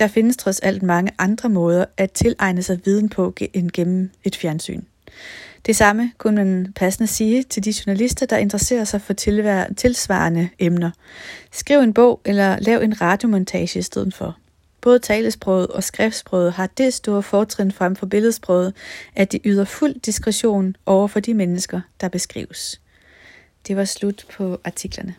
Der 0.00 0.06
findes 0.06 0.36
trods 0.36 0.60
alt 0.60 0.82
mange 0.82 1.12
andre 1.18 1.48
måder 1.48 1.84
at 1.96 2.12
tilegne 2.12 2.62
sig 2.62 2.80
viden 2.84 3.08
på 3.08 3.34
end 3.52 3.70
gennem 3.70 4.10
et 4.24 4.36
fjernsyn. 4.36 4.82
Det 5.66 5.76
samme 5.76 6.12
kunne 6.18 6.36
man 6.36 6.72
passende 6.76 7.06
sige 7.06 7.42
til 7.42 7.64
de 7.64 7.74
journalister, 7.86 8.26
der 8.26 8.36
interesserer 8.36 8.84
sig 8.84 9.00
for 9.00 9.12
tilsvarende 9.76 10.48
emner. 10.58 10.90
Skriv 11.52 11.78
en 11.78 11.94
bog 11.94 12.20
eller 12.24 12.58
lav 12.60 12.80
en 12.80 13.00
radiomontage 13.00 13.78
i 13.78 13.82
stedet 13.82 14.14
for. 14.14 14.36
Både 14.86 14.98
talesproget 14.98 15.66
og 15.66 15.84
skriftsproget 15.84 16.52
har 16.52 16.66
det 16.66 16.94
store 16.94 17.22
fortrin 17.22 17.72
frem 17.72 17.96
for 17.96 18.06
billedsproget, 18.06 18.74
at 19.14 19.32
de 19.32 19.40
yder 19.44 19.64
fuld 19.64 19.94
diskretion 20.00 20.76
over 20.86 21.08
for 21.08 21.20
de 21.20 21.34
mennesker, 21.34 21.80
der 22.00 22.08
beskrives. 22.08 22.80
Det 23.66 23.76
var 23.76 23.84
slut 23.84 24.26
på 24.36 24.60
artiklerne. 24.64 25.14